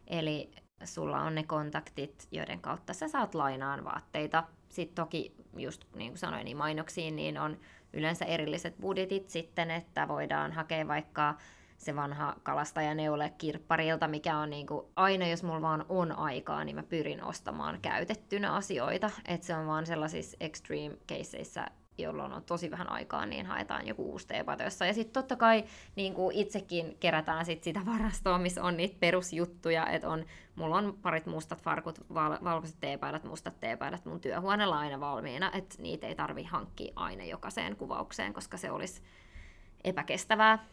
[0.07, 0.51] Eli
[0.83, 4.43] sulla on ne kontaktit, joiden kautta sä saat lainaan vaatteita.
[4.69, 7.57] Sitten toki, just niin kuin sanoin, niin mainoksiin niin on
[7.93, 11.35] yleensä erilliset budjetit sitten, että voidaan hakea vaikka
[11.77, 16.75] se vanha kalastajaneule kirpparilta, mikä on niin kuin, aina jos mulla vaan on aikaa, niin
[16.75, 19.09] mä pyrin ostamaan käytettynä asioita.
[19.27, 21.65] Että se on vaan sellaisissa extreme caseissa
[21.97, 24.87] jolloin on tosi vähän aikaa, niin haetaan joku uusi teepaita jossain.
[24.87, 25.63] Ja sitten totta kai
[25.95, 30.25] niin kuin itsekin kerätään sit sitä varastoa, missä on niitä perusjuttuja, että on,
[30.55, 35.75] mulla on parit mustat farkut, val- valkoiset teepaidat, mustat teepaidat mun työhuoneella aina valmiina, että
[35.81, 39.01] niitä ei tarvi hankkia aina jokaiseen kuvaukseen, koska se olisi
[39.83, 40.65] epäkestävää.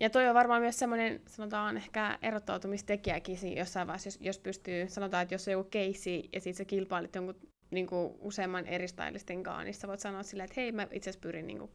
[0.00, 5.22] Ja toi on varmaan myös semmoinen, sanotaan ehkä erottautumistekijäkin jossain vaiheessa, jos, jos pystyy, sanotaan,
[5.22, 9.42] että jos on joku keissi ja sitten sä kilpailit jonkun niin kuin useamman eri stylistin
[9.42, 11.70] kanssa, niin sä voit sanoa silleen, että hei, mä itse asiassa pyrin niin kuin,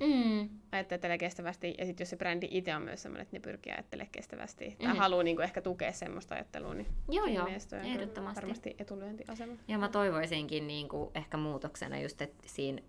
[0.00, 0.48] mm.
[0.72, 1.74] ajattelemaan kestävästi.
[1.78, 4.86] Ja sitten jos se brändi itse on myös sellainen, että ne pyrkii ajattelemaan kestävästi mm.
[4.86, 7.46] tai haluaa niin kuin, ehkä tukea semmoista ajattelua, niin joo, joo,
[7.84, 8.40] ehdottomasti.
[8.40, 9.52] varmasti etulyöntiasema.
[9.68, 12.82] Ja mä toivoisinkin niin kuin, ehkä muutoksena just, että siinä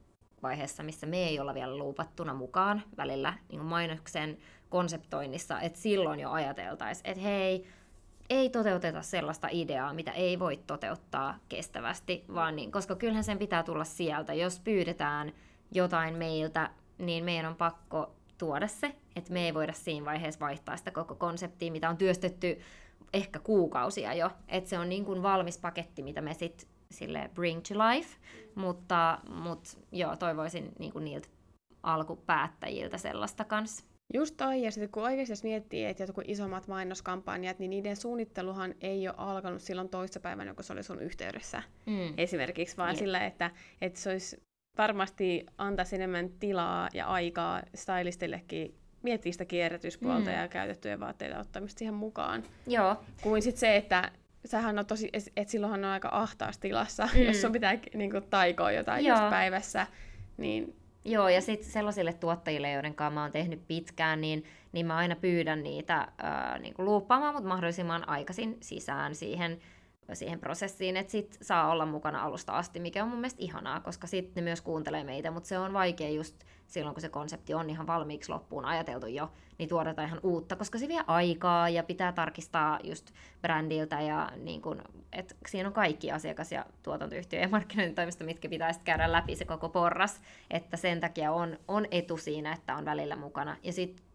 [0.43, 4.37] vaiheessa, missä me ei olla vielä luupattuna mukaan välillä niin mainoksen
[4.69, 7.67] konseptoinnissa, että silloin jo ajateltaisiin, että hei,
[8.31, 13.63] ei toteuteta sellaista ideaa, mitä ei voi toteuttaa kestävästi, vaan niin, koska kyllähän sen pitää
[13.63, 14.33] tulla sieltä.
[14.33, 15.33] Jos pyydetään
[15.71, 20.77] jotain meiltä, niin meidän on pakko tuoda se, että me ei voida siinä vaiheessa vaihtaa
[20.77, 22.59] sitä koko konseptia, mitä on työstetty
[23.13, 24.31] ehkä kuukausia jo.
[24.47, 28.17] Että se on niin kuin valmis paketti, mitä me sitten sille bring to life,
[28.55, 31.27] mutta, mutta joo, toivoisin niin kuin niiltä
[31.83, 33.90] alkupäättäjiltä sellaista kanssa.
[34.13, 38.75] Just toi, ja sitten kun oikeasti jos miettii, että jotkut isommat mainoskampanjat, niin niiden suunnitteluhan
[38.81, 42.13] ei ole alkanut silloin toissapäivänä, kun se oli sun yhteydessä mm.
[42.17, 42.99] esimerkiksi, vaan yeah.
[42.99, 43.51] sillä, että,
[43.81, 44.43] että se olisi
[44.77, 50.35] varmasti antaisi enemmän tilaa ja aikaa stylistillekin miettiä sitä kierrätyspuolta mm.
[50.37, 52.43] ja käytettyjä vaatteita ottamista siihen mukaan.
[52.67, 53.03] Joo.
[53.21, 54.11] Kuin sitten se, että
[54.45, 57.21] sähän on tosi, että silloinhan on aika ahtaassa tilassa, mm.
[57.21, 59.17] jos sun pitää niin kuin, taikoa jotain Joo.
[59.17, 59.87] just päivässä,
[60.37, 60.75] niin
[61.05, 65.15] Joo, ja sitten sellaisille tuottajille, joiden kanssa mä oon tehnyt pitkään, niin, niin mä aina
[65.15, 69.59] pyydän niitä ää, niin luuppaamaan mut mahdollisimman aikaisin sisään siihen,
[70.13, 74.07] siihen prosessiin, että sit saa olla mukana alusta asti, mikä on mun mielestä ihanaa, koska
[74.07, 76.35] sitten ne myös kuuntelee meitä, mutta se on vaikea just
[76.67, 80.77] silloin, kun se konsepti on ihan valmiiksi loppuun ajateltu jo, niin tuodaan ihan uutta, koska
[80.77, 84.81] se vie aikaa ja pitää tarkistaa just brändiltä ja niin kun,
[85.11, 89.69] et siinä on kaikki asiakas- ja tuotantoyhtiö ja markkinointitoimisto, mitkä pitäisi käydä läpi se koko
[89.69, 93.57] porras, että sen takia on, on etu siinä, että on välillä mukana.
[93.63, 94.05] Ja sitten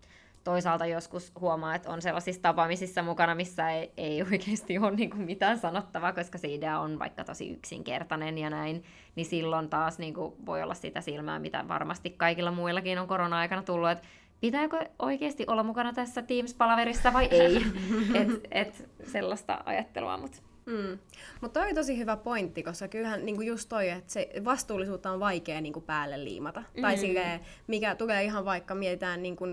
[0.47, 5.22] toisaalta joskus huomaa, että on sellaisissa tapaamisissa mukana, missä ei, ei oikeasti ole niin kuin
[5.22, 8.84] mitään sanottavaa, koska se idea on vaikka tosi yksinkertainen ja näin,
[9.16, 13.62] niin silloin taas niin kuin voi olla sitä silmää, mitä varmasti kaikilla muillakin on korona-aikana
[13.62, 14.09] tullut, että
[14.40, 17.57] pitääkö oikeasti olla mukana tässä Teams-palaverissa vai ei.
[18.20, 20.99] et, et sellaista ajattelua, mutta Mm.
[21.40, 25.20] Mutta toi on tosi hyvä pointti, koska kyllähän niinku just toi, että se vastuullisuutta on
[25.20, 26.62] vaikea niinku päälle liimata.
[26.76, 26.82] Mm.
[26.82, 29.44] Tai silleen, mikä tulee ihan vaikka mietitään niinku,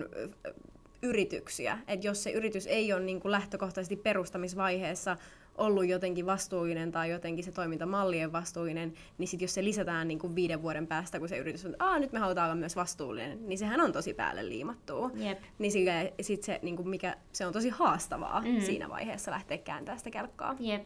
[1.03, 1.79] yrityksiä.
[1.87, 5.17] Että jos se yritys ei ole niinku lähtökohtaisesti perustamisvaiheessa
[5.55, 10.35] ollut jotenkin vastuullinen tai jotenkin se toimintamallien vastuullinen, niin sitten jos se lisätään niin kuin
[10.35, 13.57] viiden vuoden päästä, kun se yritys on, että nyt me halutaan olla myös vastuullinen, niin
[13.57, 15.11] sehän on tosi päälle liimattua.
[15.19, 15.39] Yep.
[15.59, 18.61] Niin sille, sit se, niin kuin mikä, se on tosi haastavaa mm.
[18.61, 20.55] siinä vaiheessa lähteä kääntämään sitä kelkkaa.
[20.59, 20.85] Jep,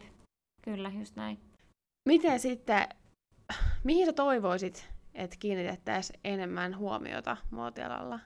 [0.62, 1.38] kyllä just näin.
[2.08, 2.88] Miten sitten,
[3.84, 8.20] mihin sä toivoisit, että kiinnitettäisiin enemmän huomiota muotialalla?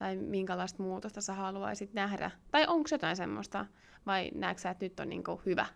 [0.00, 2.30] Tai minkälaista muutosta sä haluaisit nähdä?
[2.50, 3.66] Tai onko jotain semmoista,
[4.06, 5.66] vai näetkö sä, että nyt on niin hyvä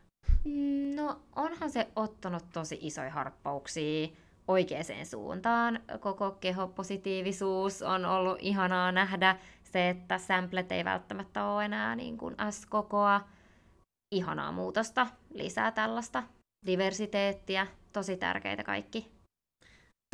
[0.45, 4.09] Mm, no onhan se ottanut tosi isoja harppauksia
[4.49, 5.81] oikeaan suuntaan.
[6.01, 9.37] Koko kehopositiivisuus on ollut ihanaa nähdä.
[9.63, 13.21] Se, että samplet ei välttämättä ole enää niin kuin S-kokoa.
[14.15, 16.23] Ihanaa muutosta, lisää tällaista
[16.67, 19.14] diversiteettiä, tosi tärkeitä kaikki.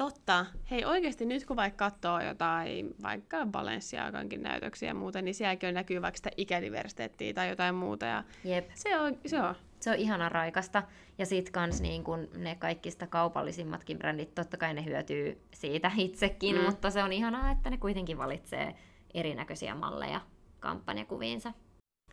[0.01, 0.47] Totta.
[0.71, 6.03] Hei oikeasti nyt kun vaikka katsoo jotain, vaikka Balenciagankin näytöksiä ja muuta, niin sielläkin näkyy
[6.03, 8.07] vaikka sitä ikädiversiteettiä tai jotain muuta.
[8.07, 8.71] Ja Jep.
[8.75, 10.83] Se on, se on se on ihana raikasta.
[11.19, 16.57] Ja sitten kans niin kun ne kaikista kaupallisimmatkin brändit, totta kai ne hyötyy siitä itsekin,
[16.57, 16.65] mm.
[16.65, 18.75] mutta se on ihanaa, että ne kuitenkin valitsee
[19.15, 20.21] erinäköisiä malleja
[20.61, 21.53] kampanjakuviinsa.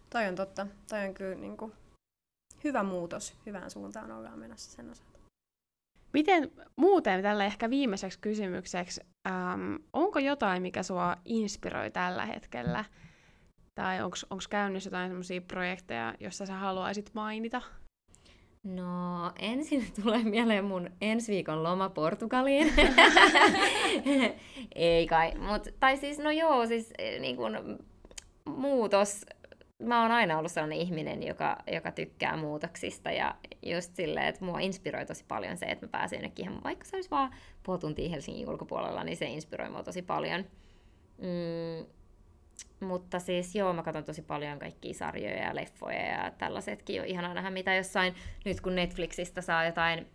[0.10, 0.68] Toi on totta.
[0.90, 1.74] Toi on kyllä niin kuin
[2.64, 3.34] hyvä muutos.
[3.46, 5.17] Hyvään suuntaan ollaan menossa sen osalta.
[6.14, 12.86] Miten muuten tällä ehkä viimeiseksi kysymykseksi, ähm, onko jotain, mikä sua inspiroi tällä hetkellä?
[13.76, 14.16] Tai onko
[14.50, 17.62] käynnissä jotain sellaisia projekteja, joissa sä haluaisit mainita?
[18.64, 22.74] No ensin tulee mieleen mun ensi viikon loma Portugaliin.
[24.76, 27.80] Ei kai, mut, tai siis no joo, siis eh, niin kun,
[28.56, 29.26] muutos.
[29.80, 34.60] Mä oon aina ollut sellainen ihminen, joka, joka tykkää muutoksista ja just silleen, että mua
[34.60, 38.10] inspiroi tosi paljon se, että mä pääsen jonnekin ihan, vaikka se olisi vaan puoli tuntia
[38.10, 40.46] Helsingin ulkopuolella, niin se inspiroi mua tosi paljon.
[41.18, 41.86] Mm,
[42.88, 47.34] mutta siis joo, mä katson tosi paljon kaikkia sarjoja ja leffoja ja tällaisetkin on ihanaa
[47.34, 48.16] nähdä, mitä jossain,
[48.46, 50.08] nyt kun Netflixistä saa jotain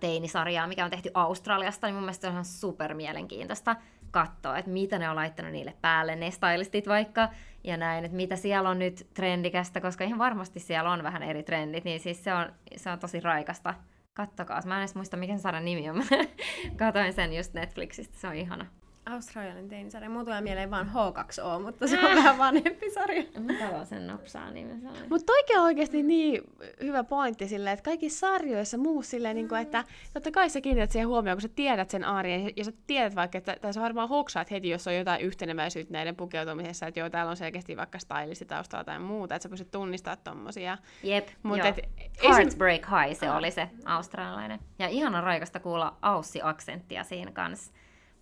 [0.00, 3.76] teinisarjaa, mikä on tehty Australiasta, niin mun mielestä se on ihan super mielenkiintoista
[4.10, 7.28] katsoa, että mitä ne on laittanut niille päälle, ne stylistit vaikka,
[7.64, 11.42] ja näin, että mitä siellä on nyt trendikästä, koska ihan varmasti siellä on vähän eri
[11.42, 13.74] trendit, niin siis se on, se on tosi raikasta.
[14.14, 16.02] Kattokaa, mä en edes muista, mikä sarjan nimi on.
[16.76, 18.66] Katoin sen just Netflixistä, se on ihana.
[19.12, 20.10] Australialainen teinisarja.
[20.10, 23.22] Mulla tulee mieleen vaan H2O, mutta se on vähän vanhempi sarja.
[23.40, 24.88] Mä sen nopsaa nimensä.
[25.10, 26.42] Mutta toikin on oikeasti niin
[26.82, 29.38] hyvä pointti silleen, että kaikissa sarjoissa muu silleen, mm.
[29.38, 32.64] niin kuin, että totta kai sä kiinnität siihen huomioon, kun sä tiedät sen arjen, ja
[32.64, 36.86] sä tiedät vaikka, että tai sä varmaan hoksaat heti, jos on jotain yhteneväisyyttä näiden pukeutumisessa,
[36.86, 40.78] että joo, täällä on selkeästi vaikka stylisti taustalla tai muuta, että sä pystyt tunnistamaan tommosia.
[41.02, 41.68] Jep, Mut joo.
[41.68, 41.78] Et,
[42.22, 44.60] Hearts Break High se oli se australialainen.
[44.78, 47.72] Ja ihana raikasta kuulla Aussi-aksenttia siinä kanssa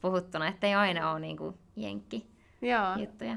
[0.00, 2.26] puhuttuna, ettei aina ole niin kuin jenkki
[2.62, 2.96] Joo.
[2.98, 3.36] juttuja.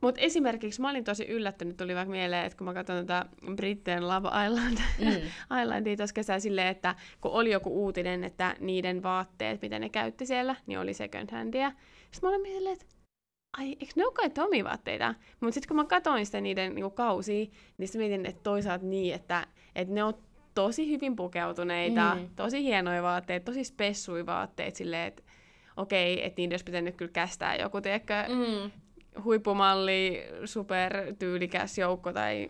[0.00, 3.26] Mutta esimerkiksi mä olin tosi yllättynyt, tuli vaikka mieleen, että kun mä katson tätä
[3.56, 5.26] Britten Love Island, mm.
[5.62, 10.26] Islandia tuossa kesällä silleen, että kun oli joku uutinen, että niiden vaatteet, mitä ne käytti
[10.26, 11.72] siellä, niin oli second handia.
[12.10, 12.86] Sitten mä olin mieleen, että
[13.58, 15.14] ai, eikö ne ole kai Tomi-vaatteita?
[15.40, 17.46] Mutta sitten kun mä katsoin sitä niiden niinku, kausia,
[17.78, 20.14] niin sitten mietin, että toisaalta niin, että, että ne on
[20.54, 22.28] tosi hyvin pukeutuneita, mm.
[22.36, 25.22] tosi hienoja vaatteita, tosi spessuja vaatteita, silleen, että
[25.76, 28.70] okei, että niiden olisi pitänyt kyllä kästää joku, tiedätkö, mm.
[29.24, 32.48] huippumalli, supertyylikäs joukko tai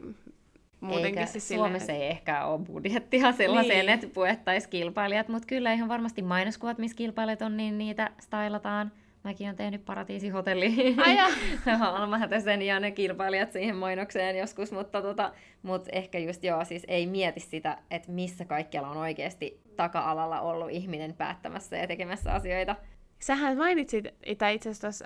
[0.84, 1.18] muutenkin.
[1.18, 3.94] Eikä siis Suomessa silleen, ei ehkä ole budjettia sellaiseen, niin.
[3.94, 8.92] että puettaisiin kilpailijat, mutta kyllä ihan varmasti mainoskuvat, missä kilpailijat on, niin niitä stylataan.
[9.24, 10.96] Mäkin olen tehnyt paratiisihotelliin
[11.80, 17.06] Almahätösen ja ne kilpailijat siihen mainokseen joskus, mutta, tota, mutta ehkä just joo, siis ei
[17.06, 22.76] mieti sitä, että missä kaikkialla on oikeasti taka-alalla ollut ihminen päättämässä ja tekemässä asioita.
[23.24, 25.04] Sähän mainitsit, että itse asiassa,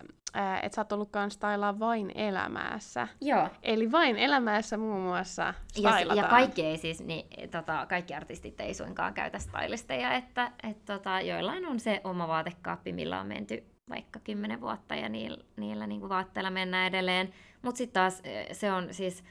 [0.63, 1.49] että sä oot ollut kanssa
[1.79, 3.09] vain elämässä.
[3.21, 3.49] Joo.
[3.63, 6.07] Eli vain elämässä muun muassa stylataan.
[6.07, 10.85] Ja, ja kaikki ei siis, niin, tota, kaikki artistit ei suinkaan käytä stylisteja, että et,
[10.85, 15.87] tota, joillain on se oma vaatekaappi, millä on menty vaikka kymmenen vuotta ja niillä, niillä
[15.87, 17.35] niin kuin vaatteilla mennään edelleen.
[17.63, 19.25] Mutta sitten taas se on siis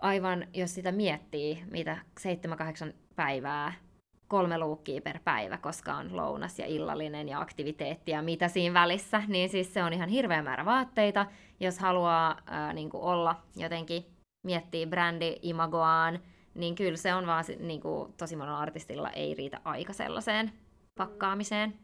[0.00, 1.98] aivan, jos sitä miettii, mitä
[2.88, 3.72] 7-8 päivää
[4.32, 9.22] kolme luukkia per päivä, koska on lounas ja illallinen ja aktiviteetti ja mitä siinä välissä,
[9.28, 11.26] niin siis se on ihan hirveä määrä vaatteita.
[11.60, 14.06] Jos haluaa ää, niin kuin olla jotenkin,
[14.46, 16.20] miettiä brändi-imagoaan,
[16.54, 20.52] niin kyllä se on vaan niin kuin, tosi monella artistilla ei riitä aika sellaiseen
[20.98, 21.74] pakkaamiseen.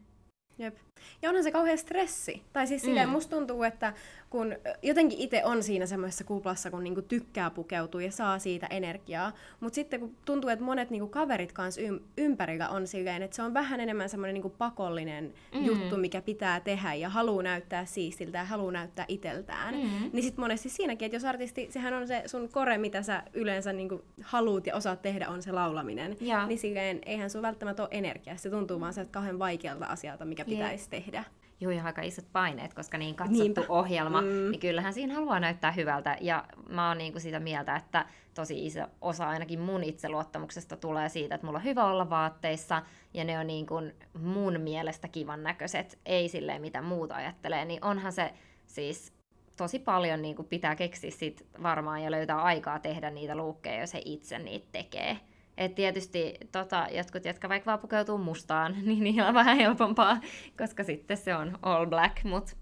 [0.57, 0.77] Jep.
[1.21, 2.43] Ja onhan se kauhean stressi.
[2.53, 3.11] Tai siis silleen, mm.
[3.11, 3.93] musta tuntuu, että
[4.29, 9.31] kun jotenkin itse on siinä semmoisessa kuplassa, kun niinku tykkää pukeutua ja saa siitä energiaa,
[9.59, 13.41] mutta sitten kun tuntuu, että monet niinku kaverit kanssa ym- ympärillä on silleen, että se
[13.41, 15.65] on vähän enemmän semmoinen niinku pakollinen mm.
[15.65, 20.09] juttu, mikä pitää tehdä ja haluaa näyttää siistiltä ja haluaa näyttää iteltään, mm.
[20.13, 23.73] niin sitten monesti siinäkin, että jos artisti, sehän on se sun kore, mitä sä yleensä
[23.73, 26.47] niinku haluut ja osaat tehdä, on se laulaminen, ja.
[26.47, 30.45] niin silleen eihän sun välttämättä ole energiaa, se tuntuu vaan sieltä kauhean vaikealta asialta, mikä
[30.45, 31.23] pitäisi tehdä
[31.61, 33.65] juu, ja aika isot paineet, koska niin katsottu Niinpä.
[33.69, 34.27] ohjelma, mm.
[34.27, 36.17] niin kyllähän siinä haluaa näyttää hyvältä.
[36.21, 41.09] Ja mä oon niin kuin sitä mieltä, että tosi iso osa ainakin mun itseluottamuksesta tulee
[41.09, 42.81] siitä, että mulla on hyvä olla vaatteissa,
[43.13, 47.85] ja ne on niin kuin mun mielestä kivan näköiset, ei silleen mitä muuta ajattelee, niin
[47.85, 48.33] onhan se
[48.67, 49.13] siis
[49.57, 53.93] tosi paljon niin kuin pitää keksiä sit varmaan ja löytää aikaa tehdä niitä luukkeja, jos
[53.93, 55.19] he itse niitä tekee.
[55.59, 60.19] Et tietysti tota, jotkut, jotka vaikka vaan pukeutuu mustaan, niin niillä on vähän helpompaa,
[60.57, 62.23] koska sitten se on all black.
[62.23, 62.57] Mut.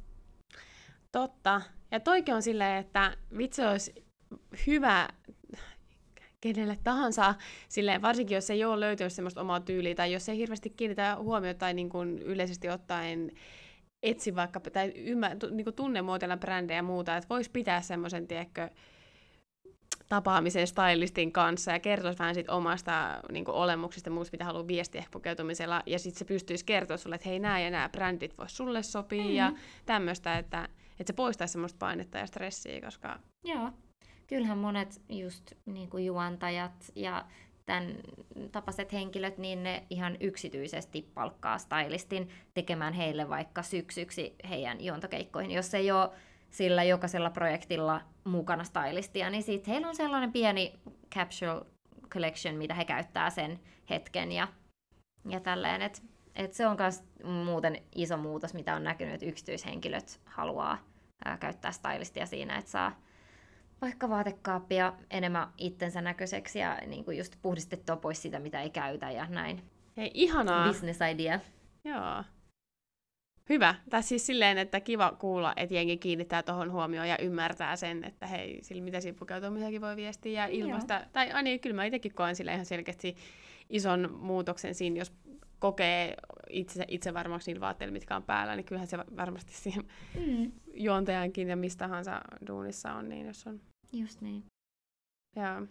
[1.11, 1.61] Totta.
[1.91, 4.05] Ja toikin on silleen, että vitsi olisi
[4.67, 5.07] hyvä
[6.41, 7.35] kenelle tahansa,
[7.69, 11.59] silleen, varsinkin jos ei ole löytynyt semmoista omaa tyyliä, tai jos ei hirveästi kiinnitä huomiota
[11.59, 13.31] tai niin kuin yleisesti ottaen
[14.03, 18.27] etsi vaikka, tai ymmär, niin kuin tunne muotoilla brändejä ja muuta, että voisi pitää semmoisen,
[18.27, 18.69] tiedätkö,
[20.09, 25.03] tapaamisen stylistin kanssa ja kertoisi vähän siitä omasta niin kuin, olemuksesta, muusta, mitä haluaa viestiä
[25.11, 28.83] pukeutumisella, ja sitten se pystyisi kertoa sulle, että hei, nämä ja nämä brändit vois sulle
[28.83, 29.35] sopia, mm-hmm.
[29.35, 29.51] ja
[29.85, 33.19] tämmöistä, että, että se poistaisi semmoista painetta ja stressiä, koska...
[33.43, 33.71] Joo,
[34.27, 37.25] kyllähän monet just niin kuin juontajat ja
[37.65, 37.95] tämän
[38.51, 45.73] tapaiset henkilöt, niin ne ihan yksityisesti palkkaa stylistin tekemään heille vaikka syksyksi heidän juontokeikkoihin, jos
[45.73, 46.09] ei ole
[46.49, 50.73] sillä jokaisella projektilla mukana stylistia, niin sitten heillä on sellainen pieni
[51.15, 51.65] capsule
[52.09, 54.47] collection, mitä he käyttää sen hetken ja,
[55.29, 56.01] ja tälleen, että
[56.35, 60.77] et se on myös muuten iso muutos, mitä on näkynyt, että yksityishenkilöt haluaa
[61.25, 63.01] ää, käyttää stylistia siinä, että saa
[63.81, 69.11] vaikka vaatekaappia enemmän itsensä näköiseksi ja niin kuin just puhdistettua pois sitä, mitä ei käytä
[69.11, 69.63] ja näin.
[69.97, 70.67] Hei, ihanaa!
[70.67, 71.39] Business idea.
[71.83, 72.23] Joo.
[73.49, 73.75] Hyvä.
[73.89, 78.27] Tai siis silleen, että kiva kuulla, että jengi kiinnittää tuohon huomioon ja ymmärtää sen, että
[78.27, 80.93] hei, sillä mitä siinä pukeutumisakin voi viestiä ja ilmasta.
[80.93, 81.03] Joo.
[81.13, 83.15] Tai ani, niin, kyllä mä itsekin koen sille ihan selkeästi
[83.69, 85.13] ison muutoksen siinä, jos
[85.59, 86.15] kokee
[86.49, 89.83] itse, itse varmaksi niillä vaatteilla, mitkä on päällä, niin kyllähän se varmasti siihen
[90.15, 90.51] mm.
[90.73, 93.61] juontajankin ja mistä tahansa duunissa on, niin jos on.
[93.93, 94.45] Just niin.
[95.35, 95.61] Ja.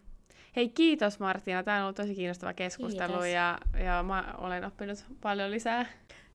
[0.57, 1.63] Hei, kiitos Martina.
[1.63, 5.87] Tämä on ollut tosi kiinnostava keskustelu ja, ja mä olen oppinut paljon lisää.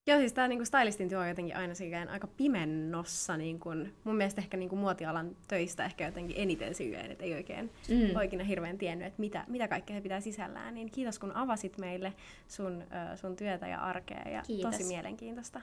[0.06, 3.36] Joo, siis tämä niinku stylistin työ on jotenkin aina silleen aika pimennossa.
[3.36, 3.68] Niinku,
[4.04, 8.16] mun mielestä ehkä niinku muotialan töistä ehkä jotenkin eniten silleen, että ei oikein mm.
[8.16, 10.74] oikein hirveän tiennyt, että mitä, mitä kaikkea se pitää sisällään.
[10.74, 12.12] Niin kiitos kun avasit meille
[12.48, 12.84] sun,
[13.16, 14.70] sun työtä ja arkea ja kiitos.
[14.70, 15.60] tosi mielenkiintoista.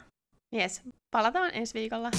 [0.56, 0.82] Yes,
[1.12, 2.12] palataan ensi viikolla.